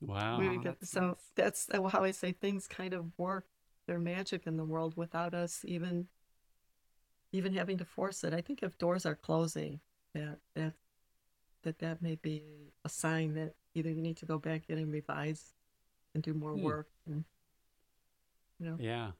[0.01, 0.39] Wow.
[0.41, 1.17] we would get that's so nice.
[1.37, 3.47] that's how I say things kind of work
[3.87, 6.09] their magic in the world without us even
[7.31, 8.35] even having to force it.
[8.35, 9.79] I think if doors are closing,
[10.13, 10.75] that that
[11.63, 12.43] that that may be
[12.85, 15.55] a sign that either you need to go back in and revise
[16.15, 16.63] and do more Hmm.
[16.65, 16.89] work.
[17.07, 17.25] And,
[18.59, 19.13] you know, Yeah.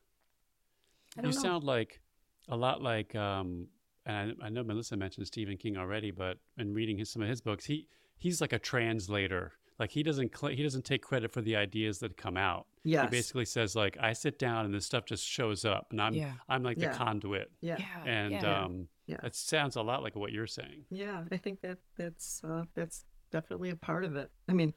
[1.17, 1.31] You know.
[1.31, 2.02] sound like
[2.49, 3.67] a lot like, um,
[4.07, 7.29] and I, I know Melissa mentioned Stephen King already, but in reading his, some of
[7.29, 7.87] his books, he
[8.19, 9.53] he's like a translator.
[9.79, 12.67] Like he doesn't cl- he doesn't take credit for the ideas that come out.
[12.85, 16.01] Yeah, He basically says like, I sit down and this stuff just shows up, and
[16.01, 16.33] I'm Yeah.
[16.49, 16.93] I'm like Yeah.
[16.93, 17.51] the conduit.
[17.61, 18.05] yeah, Yeah.
[18.05, 18.65] And yeah.
[18.65, 19.17] um, Yeah.
[19.25, 20.85] it sounds a lot like what you're saying.
[20.91, 21.25] yeah.
[21.31, 24.31] I think that that's uh, that's definitely a part of it.
[24.49, 24.75] I mean,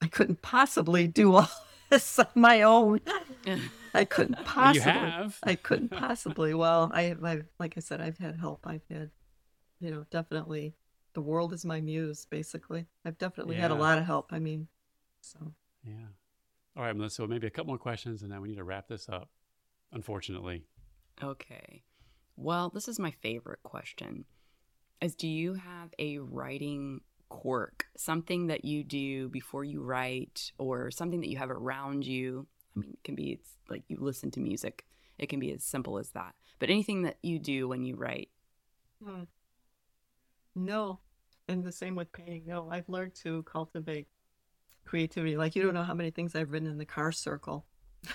[0.00, 1.48] I couldn't possibly do all
[1.92, 3.00] this on my own.
[3.94, 4.80] I couldn't possibly.
[4.80, 5.38] you have.
[5.42, 6.54] I couldn't possibly.
[6.54, 8.66] Well, I, I, like I said, I've had help.
[8.66, 9.10] I've had,
[9.80, 10.74] you know, definitely.
[11.14, 12.86] The world is my muse, basically.
[13.04, 14.32] I've definitely had a lot of help.
[14.32, 14.66] I mean,
[15.20, 15.52] so
[15.86, 16.06] Yeah.
[16.74, 17.20] All right, Melissa.
[17.22, 19.28] Well, maybe a couple more questions, and then we need to wrap this up.
[19.92, 20.64] Unfortunately.
[21.22, 21.82] Okay.
[22.36, 24.24] Well, this is my favorite question.
[25.02, 27.02] Is do you have a writing
[27.32, 32.46] quirk, something that you do before you write or something that you have around you?
[32.76, 34.84] I mean, it can be it's like you listen to music.
[35.18, 36.34] It can be as simple as that.
[36.58, 38.28] But anything that you do when you write.
[39.04, 39.22] hmm.
[40.54, 41.00] no.
[41.48, 42.44] And the same with painting.
[42.46, 44.06] No, I've learned to cultivate
[44.84, 45.36] creativity.
[45.36, 47.66] Like you don't know how many things I've written in the car circle,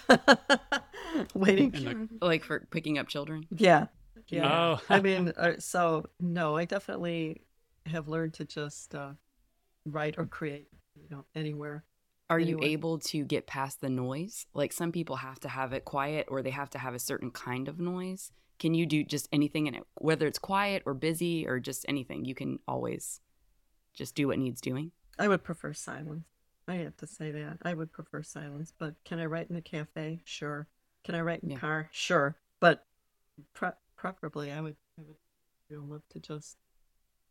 [1.33, 1.71] waiting.
[1.71, 3.45] The- Like for picking up children?
[3.51, 3.87] Yeah,
[4.29, 4.77] yeah.
[4.77, 4.81] Oh.
[4.89, 7.41] I mean, uh, so no, I definitely
[7.89, 9.11] have learned to just uh,
[9.85, 11.83] write or create, you know, anywhere.
[12.29, 14.47] Are you able to get past the noise?
[14.53, 17.31] Like some people have to have it quiet or they have to have a certain
[17.31, 18.31] kind of noise.
[18.59, 22.25] Can you do just anything in it, whether it's quiet or busy or just anything?
[22.25, 23.21] You can always
[23.93, 24.91] just do what needs doing.
[25.17, 26.25] I would prefer silence.
[26.67, 27.59] I have to say that.
[27.63, 30.19] I would prefer silence, but can I write in a cafe?
[30.25, 30.67] Sure.
[31.05, 31.57] Can I write in Yeah.
[31.57, 31.89] a car?
[31.93, 32.35] Sure.
[32.59, 32.85] But
[33.53, 35.03] pre- preferably, I would, I
[35.69, 36.57] would love to just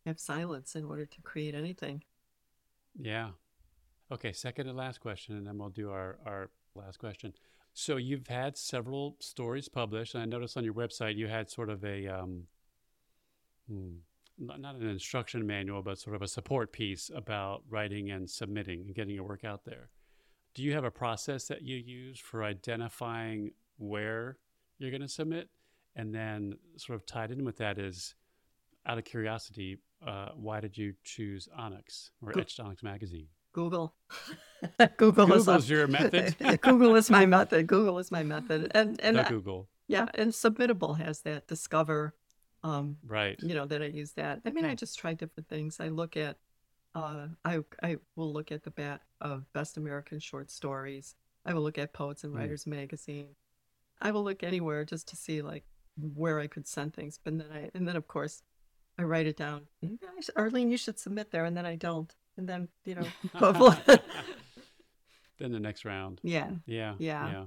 [0.07, 2.03] have silence in order to create anything.
[2.99, 3.29] Yeah.
[4.11, 7.33] Okay, second and last question, and then we'll do our, our last question.
[7.73, 11.69] So you've had several stories published, and I noticed on your website you had sort
[11.69, 12.43] of a, um,
[13.69, 13.97] hmm,
[14.39, 18.81] not not an instruction manual, but sort of a support piece about writing and submitting
[18.81, 19.89] and getting your work out there.
[20.55, 24.37] Do you have a process that you use for identifying where
[24.79, 25.49] you're going to submit?
[25.95, 28.15] And then, sort of tied in with that is,
[28.87, 33.27] out of curiosity, uh, why did you choose Onyx or Go- Etched Onyx magazine?
[33.53, 33.95] Google.
[34.97, 36.35] Google is Google's your method?
[36.61, 37.67] Google is my method.
[37.67, 38.71] Google is my method.
[38.75, 41.47] And and the I- Google, yeah, and Submittable has that.
[41.47, 42.13] Discover.
[42.63, 43.37] Um, right?
[43.41, 44.41] you know that I use that.
[44.45, 45.79] I mean, I just try different things.
[45.79, 46.37] I look at,
[46.95, 51.15] uh, I I will look at the bat of best American short stories.
[51.45, 52.37] I will look at Poets and Mm.
[52.37, 53.29] Writers magazine.
[54.01, 55.63] I will look anywhere just to see like
[55.97, 57.19] where I could send things.
[57.23, 58.41] But then I and then of course
[58.97, 59.67] I write it down.
[59.81, 62.13] You guys, Arlene, you should submit there, and then I don't.
[62.37, 63.07] And then you know,
[65.39, 66.19] then the next round.
[66.23, 66.51] Yeah.
[66.65, 66.95] Yeah.
[66.99, 67.31] Yeah.
[67.31, 67.43] Yeah.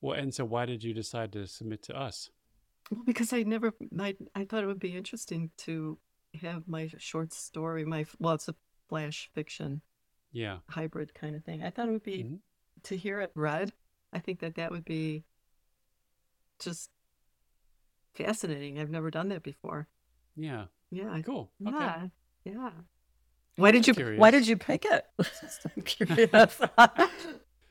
[0.00, 2.30] Well, and so why did you decide to submit to us?
[2.90, 5.98] Well, because I never, I, I thought it would be interesting to
[6.42, 8.54] have my short story, my, well, it's a
[8.88, 9.80] flash fiction
[10.32, 10.58] Yeah.
[10.68, 11.62] hybrid kind of thing.
[11.62, 12.38] I thought it would be Mhm.
[12.82, 13.72] to hear it read.
[14.12, 15.24] I think that that would be
[16.58, 16.90] just
[18.14, 18.78] fascinating.
[18.78, 19.88] I've never done that before.
[20.36, 20.66] Yeah.
[20.90, 21.12] Yeah.
[21.12, 21.50] I- Cool.
[21.66, 21.76] Okay.
[21.78, 22.06] Yeah.
[22.44, 22.70] Yeah.
[23.56, 24.20] Why did you curious.
[24.20, 25.04] Why did you pick it?
[25.76, 26.60] I'm curious.
[26.78, 27.08] oh,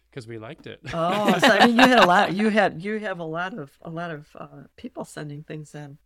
[0.10, 0.80] Because we liked it.
[0.94, 2.34] Oh, so I mean, you had a lot.
[2.34, 5.98] You had you have a lot of a lot of uh, people sending things in.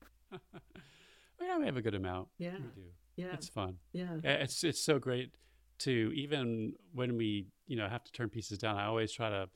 [1.42, 2.30] yeah, we have a good amount.
[2.38, 2.54] Yeah.
[2.56, 2.88] We do.
[3.18, 3.34] Yeah.
[3.34, 3.78] It's fun.
[3.94, 4.18] Yeah.
[4.24, 5.32] It's it's so great
[5.80, 8.78] to even when we you know have to turn pieces down.
[8.78, 9.50] I always try to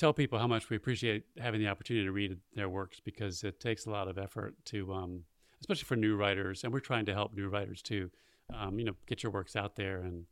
[0.00, 3.60] tell people how much we appreciate having the opportunity to read their works because it
[3.60, 5.24] takes a lot of effort to, um,
[5.60, 8.10] especially for new writers, and we're trying to help new writers too.
[8.52, 10.24] Um, you know, get your works out there and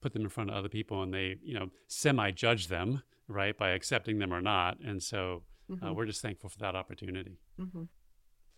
[0.00, 3.56] put them in front of other people, and they you know semi judge them right
[3.56, 4.80] by accepting them or not.
[4.80, 5.94] And so uh, Mhm.
[5.94, 7.36] we're just thankful for that opportunity.
[7.58, 7.88] Mhm.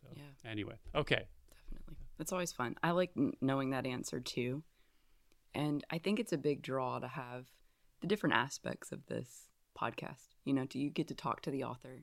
[0.01, 0.51] So Yeah.
[0.51, 1.27] anyway, okay.
[1.51, 1.97] Definitely.
[2.21, 2.77] It's always fun.
[2.83, 4.63] I like knowing that answer too.
[5.55, 7.49] And I think it's a big draw to have
[8.01, 10.32] the different aspects of this podcast.
[10.45, 12.03] You know, do you get to talk to the author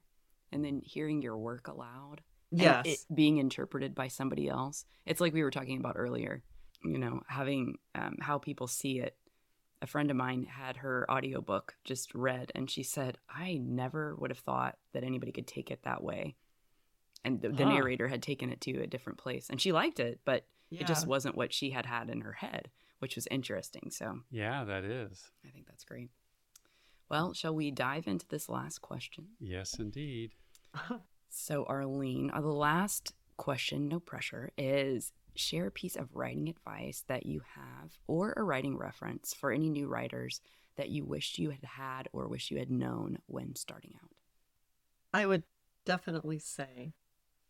[0.52, 2.22] and then hearing your work aloud?
[2.52, 2.86] and Yes.
[2.88, 4.84] it being interpreted by somebody else.
[5.06, 6.42] It's like we were talking about earlier,
[6.84, 9.16] you know, having um, how people see it.
[9.84, 14.32] A friend of mine had her audiobook just read, and she said, I never would
[14.32, 16.38] have thought that anybody could take it that way.
[17.24, 17.70] And the, the Huh.
[17.70, 20.82] narrator had taken it to a different place, and she liked it, but yeah.
[20.82, 23.92] it just wasn't what she had had in her head, which was interesting.
[23.92, 25.30] So Yeah, that is.
[25.46, 26.10] I think that's great.
[27.10, 29.30] Well, shall we dive into this last question?
[29.39, 30.32] Yes, indeed.
[31.32, 37.03] So, Arlene, uh, the last question, no pressure, is share a piece of writing advice
[37.07, 40.41] that you have or a writing reference for any new writers
[40.76, 44.12] that you wished you had had or wish you had known when starting out.
[45.14, 45.43] I would
[45.86, 46.93] definitely say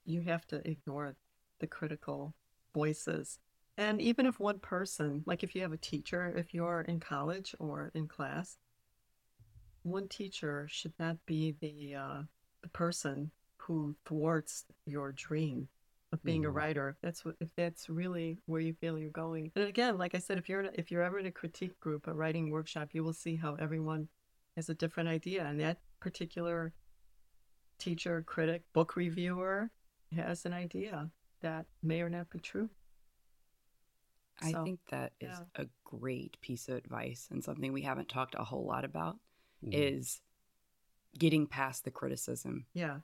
[0.05, 1.15] you have to ignore
[1.59, 2.33] the critical
[2.73, 3.39] voices.
[3.77, 7.55] And even if one person, like if you have a teacher, if you're in college
[7.59, 8.57] or in class,
[9.83, 12.21] one teacher should not be the uh,
[12.61, 15.67] the person who thwarts your dream
[16.11, 16.53] of being a Mhm.
[16.53, 16.97] writer.
[17.01, 19.51] That's what if that's really where you feel you're going.
[19.55, 21.79] And again, like I said, if you're in a, if you're ever in a critique
[21.79, 24.09] group, a writing workshop, you will see how everyone
[24.55, 26.73] has a different idea, and that particular
[27.79, 29.71] teacher, critic, book reviewer
[30.15, 31.09] has an idea
[31.41, 32.69] that may or not be true.
[34.41, 35.43] I So, think that is yeah.
[35.55, 39.17] a great piece of advice and something we haven't talked a whole lot about
[39.63, 39.73] Mhm.
[39.73, 40.21] is
[41.17, 42.99] getting past the criticism Yeah,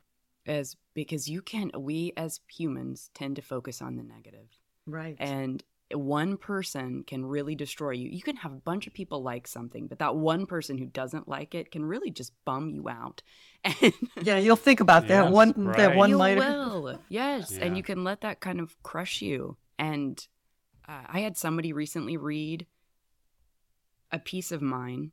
[0.45, 4.49] as because you can we as humans tend to focus on the negative
[4.85, 5.15] right.
[5.19, 8.09] and one person can really destroy you.
[8.09, 11.27] You can have a bunch of people like something, but that one person who doesn't
[11.27, 13.21] like it can really just bum you out.
[13.63, 13.93] And
[14.23, 15.77] yeah, you'll think about that Yes, one right.
[15.77, 16.39] that one you later.
[16.39, 17.65] will, yes, Yeah.
[17.65, 19.57] and you can let that kind of crush you.
[19.77, 20.27] And
[20.87, 22.65] uh, I had somebody recently read
[24.11, 25.11] a piece of mine,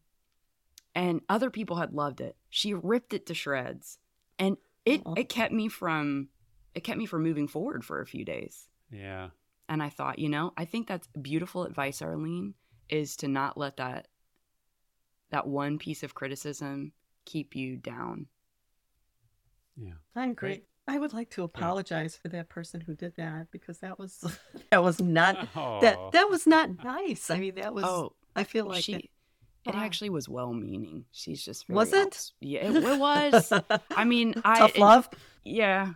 [0.95, 2.37] and other people had loved it.
[2.51, 3.99] She ripped it to shreds,
[4.39, 5.15] and it Aw.
[5.17, 6.29] it kept me from
[6.75, 8.69] it kept me from moving forward for a few days.
[8.91, 9.29] Yeah.
[9.69, 12.55] And I thought, you know, I think that's beautiful advice, Arlene,
[12.89, 14.09] is to not let that
[15.31, 16.93] that one piece of criticism
[17.25, 18.27] keep you down.
[19.77, 19.93] Yeah.
[20.15, 20.35] I agree.
[20.35, 20.65] Great.
[20.89, 24.25] I would like to apologize for that person who did that because that was
[24.71, 25.37] that was not
[25.81, 26.11] that Oh.
[26.13, 27.31] that was not nice.
[27.31, 27.85] I mean, that was.
[27.85, 29.11] oh, I feel like she it-
[29.65, 29.81] it Wow.
[29.81, 31.05] actually was well meaning.
[31.13, 32.33] She's just Was it?
[32.41, 33.53] Yeah, it, it was.
[33.97, 35.09] I mean, I tough it- love.
[35.45, 35.93] yeah.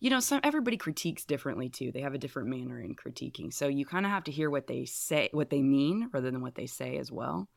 [0.00, 1.92] You know, some everybody critiques differently too.
[1.92, 3.52] They have a different manner in critiquing.
[3.52, 6.42] So you kind of have to hear what they say, what they mean, rather than
[6.42, 7.48] what they say as well.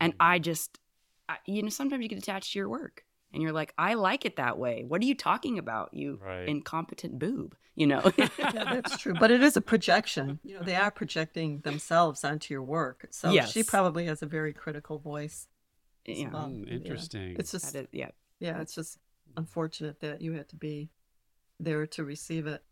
[0.00, 0.22] And mm-hmm.
[0.32, 0.80] I just,
[1.28, 4.24] I, you know, sometimes you get attached to your work, and you're like, I like
[4.24, 4.84] it that way.
[4.86, 6.48] What are you talking about, you Right.
[6.48, 7.56] incompetent boob?
[7.74, 8.12] You know.
[8.18, 9.14] yeah, that's true.
[9.18, 10.38] But it is a projection.
[10.44, 13.06] You know, they are projecting themselves onto your work.
[13.10, 15.48] So she probably has a very critical voice.
[16.04, 16.28] yeah.
[16.30, 16.48] well.
[16.48, 16.74] Mm, yeah.
[16.74, 17.36] interesting.
[17.38, 18.10] It's just That is- yeah.
[18.40, 18.98] yeah, it's just
[19.36, 20.90] unfortunate that you had to be
[21.58, 22.62] there to receive it.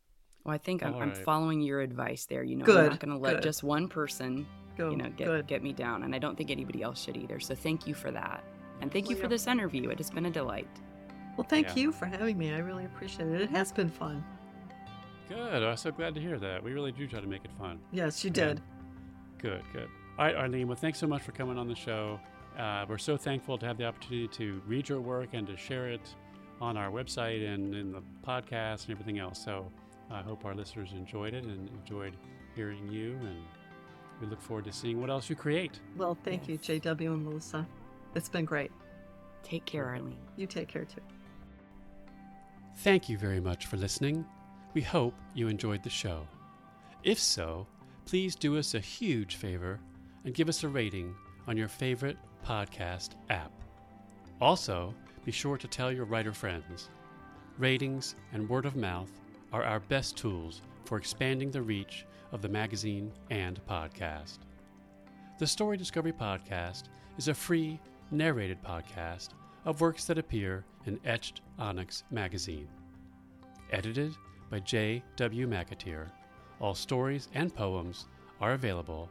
[0.44, 2.42] Well, I think I'm, All I'm following your advice there.
[2.42, 3.42] You know, I'm not going to let good.
[3.42, 4.46] just one person,
[4.76, 5.46] Go you know, get good.
[5.46, 7.40] get me down, and I don't think anybody else should either.
[7.40, 8.42] So thank you for that,
[8.80, 9.88] and thank you for this interview.
[9.90, 10.68] It has been a delight.
[11.36, 11.74] Well, thank Yeah.
[11.76, 12.52] you for having me.
[12.52, 13.40] I really appreciate it.
[13.40, 14.24] It has been fun.
[15.28, 15.62] good.
[15.62, 16.60] I'm so glad to hear that.
[16.62, 17.78] We really do try to make it fun.
[17.92, 18.60] Yes, you did.
[19.38, 19.88] Good, good.
[20.18, 20.66] All right, Arlene.
[20.66, 22.18] Well, thanks so much for coming on the show.
[22.58, 25.88] Uh, we're so thankful to have the opportunity to read your work and to share
[25.88, 26.14] it
[26.60, 29.38] on our website and in the podcast and everything else.
[29.42, 29.70] So
[30.10, 32.14] I hope our listeners enjoyed it and enjoyed
[32.56, 33.12] hearing you.
[33.22, 33.36] And
[34.20, 35.78] we look forward to seeing what else you create.
[35.96, 36.68] Well, thank Yes.
[36.68, 37.66] you, JW and Melissa.
[38.14, 38.72] It's been great.
[39.42, 40.16] Take care, Arlene.
[40.36, 41.00] You take care too.
[42.78, 44.24] Thank you very much for listening.
[44.74, 46.26] We hope you enjoyed the show.
[47.02, 47.66] If so,
[48.06, 49.80] please do us a huge favor
[50.24, 51.14] and give us a rating
[51.46, 53.52] on your favorite podcast app.
[54.40, 54.94] Also,
[55.24, 56.88] be sure to tell your writer friends.
[57.58, 59.10] Ratings and word of mouth
[59.52, 64.38] are our best tools for expanding the reach of the magazine and podcast.
[65.38, 66.84] The Story Discovery Podcast
[67.18, 67.78] is a free,
[68.10, 69.28] narrated podcast
[69.64, 72.68] of works that appear in Etched Onyx magazine.
[73.70, 74.16] Edited
[74.50, 75.02] by J.
[75.16, 75.46] W.
[75.46, 76.10] McAteer,
[76.60, 78.06] all stories and poems
[78.40, 79.10] are available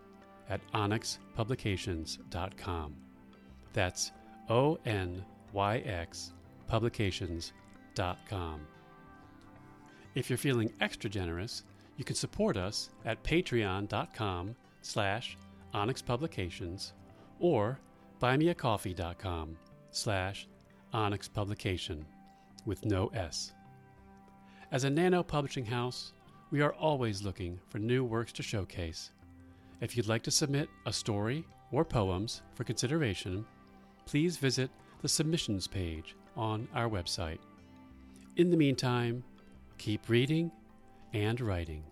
[0.50, 2.96] at onyxpublications.com.
[3.74, 4.12] That's
[4.50, 5.24] O N
[5.54, 6.34] Y X
[6.68, 8.62] publications.com.
[10.16, 11.64] If you're feeling extra generous,
[11.98, 15.38] you can support us at patreon.com slash
[15.74, 16.92] onyxpublications
[17.40, 17.80] or
[18.22, 19.58] buymeacoffee.com
[19.92, 20.48] slash
[20.94, 22.04] onyxpublication
[22.66, 23.54] with no S.
[24.72, 26.14] As a nano publishing house,
[26.52, 29.12] we are always looking for new works to showcase.
[29.82, 33.46] If you'd like to submit a story or poems for consideration,
[34.06, 34.70] please visit
[35.02, 37.40] the submissions page on our website.
[38.36, 39.24] In the meantime,
[39.78, 40.52] keep reading
[41.14, 41.84] and writing.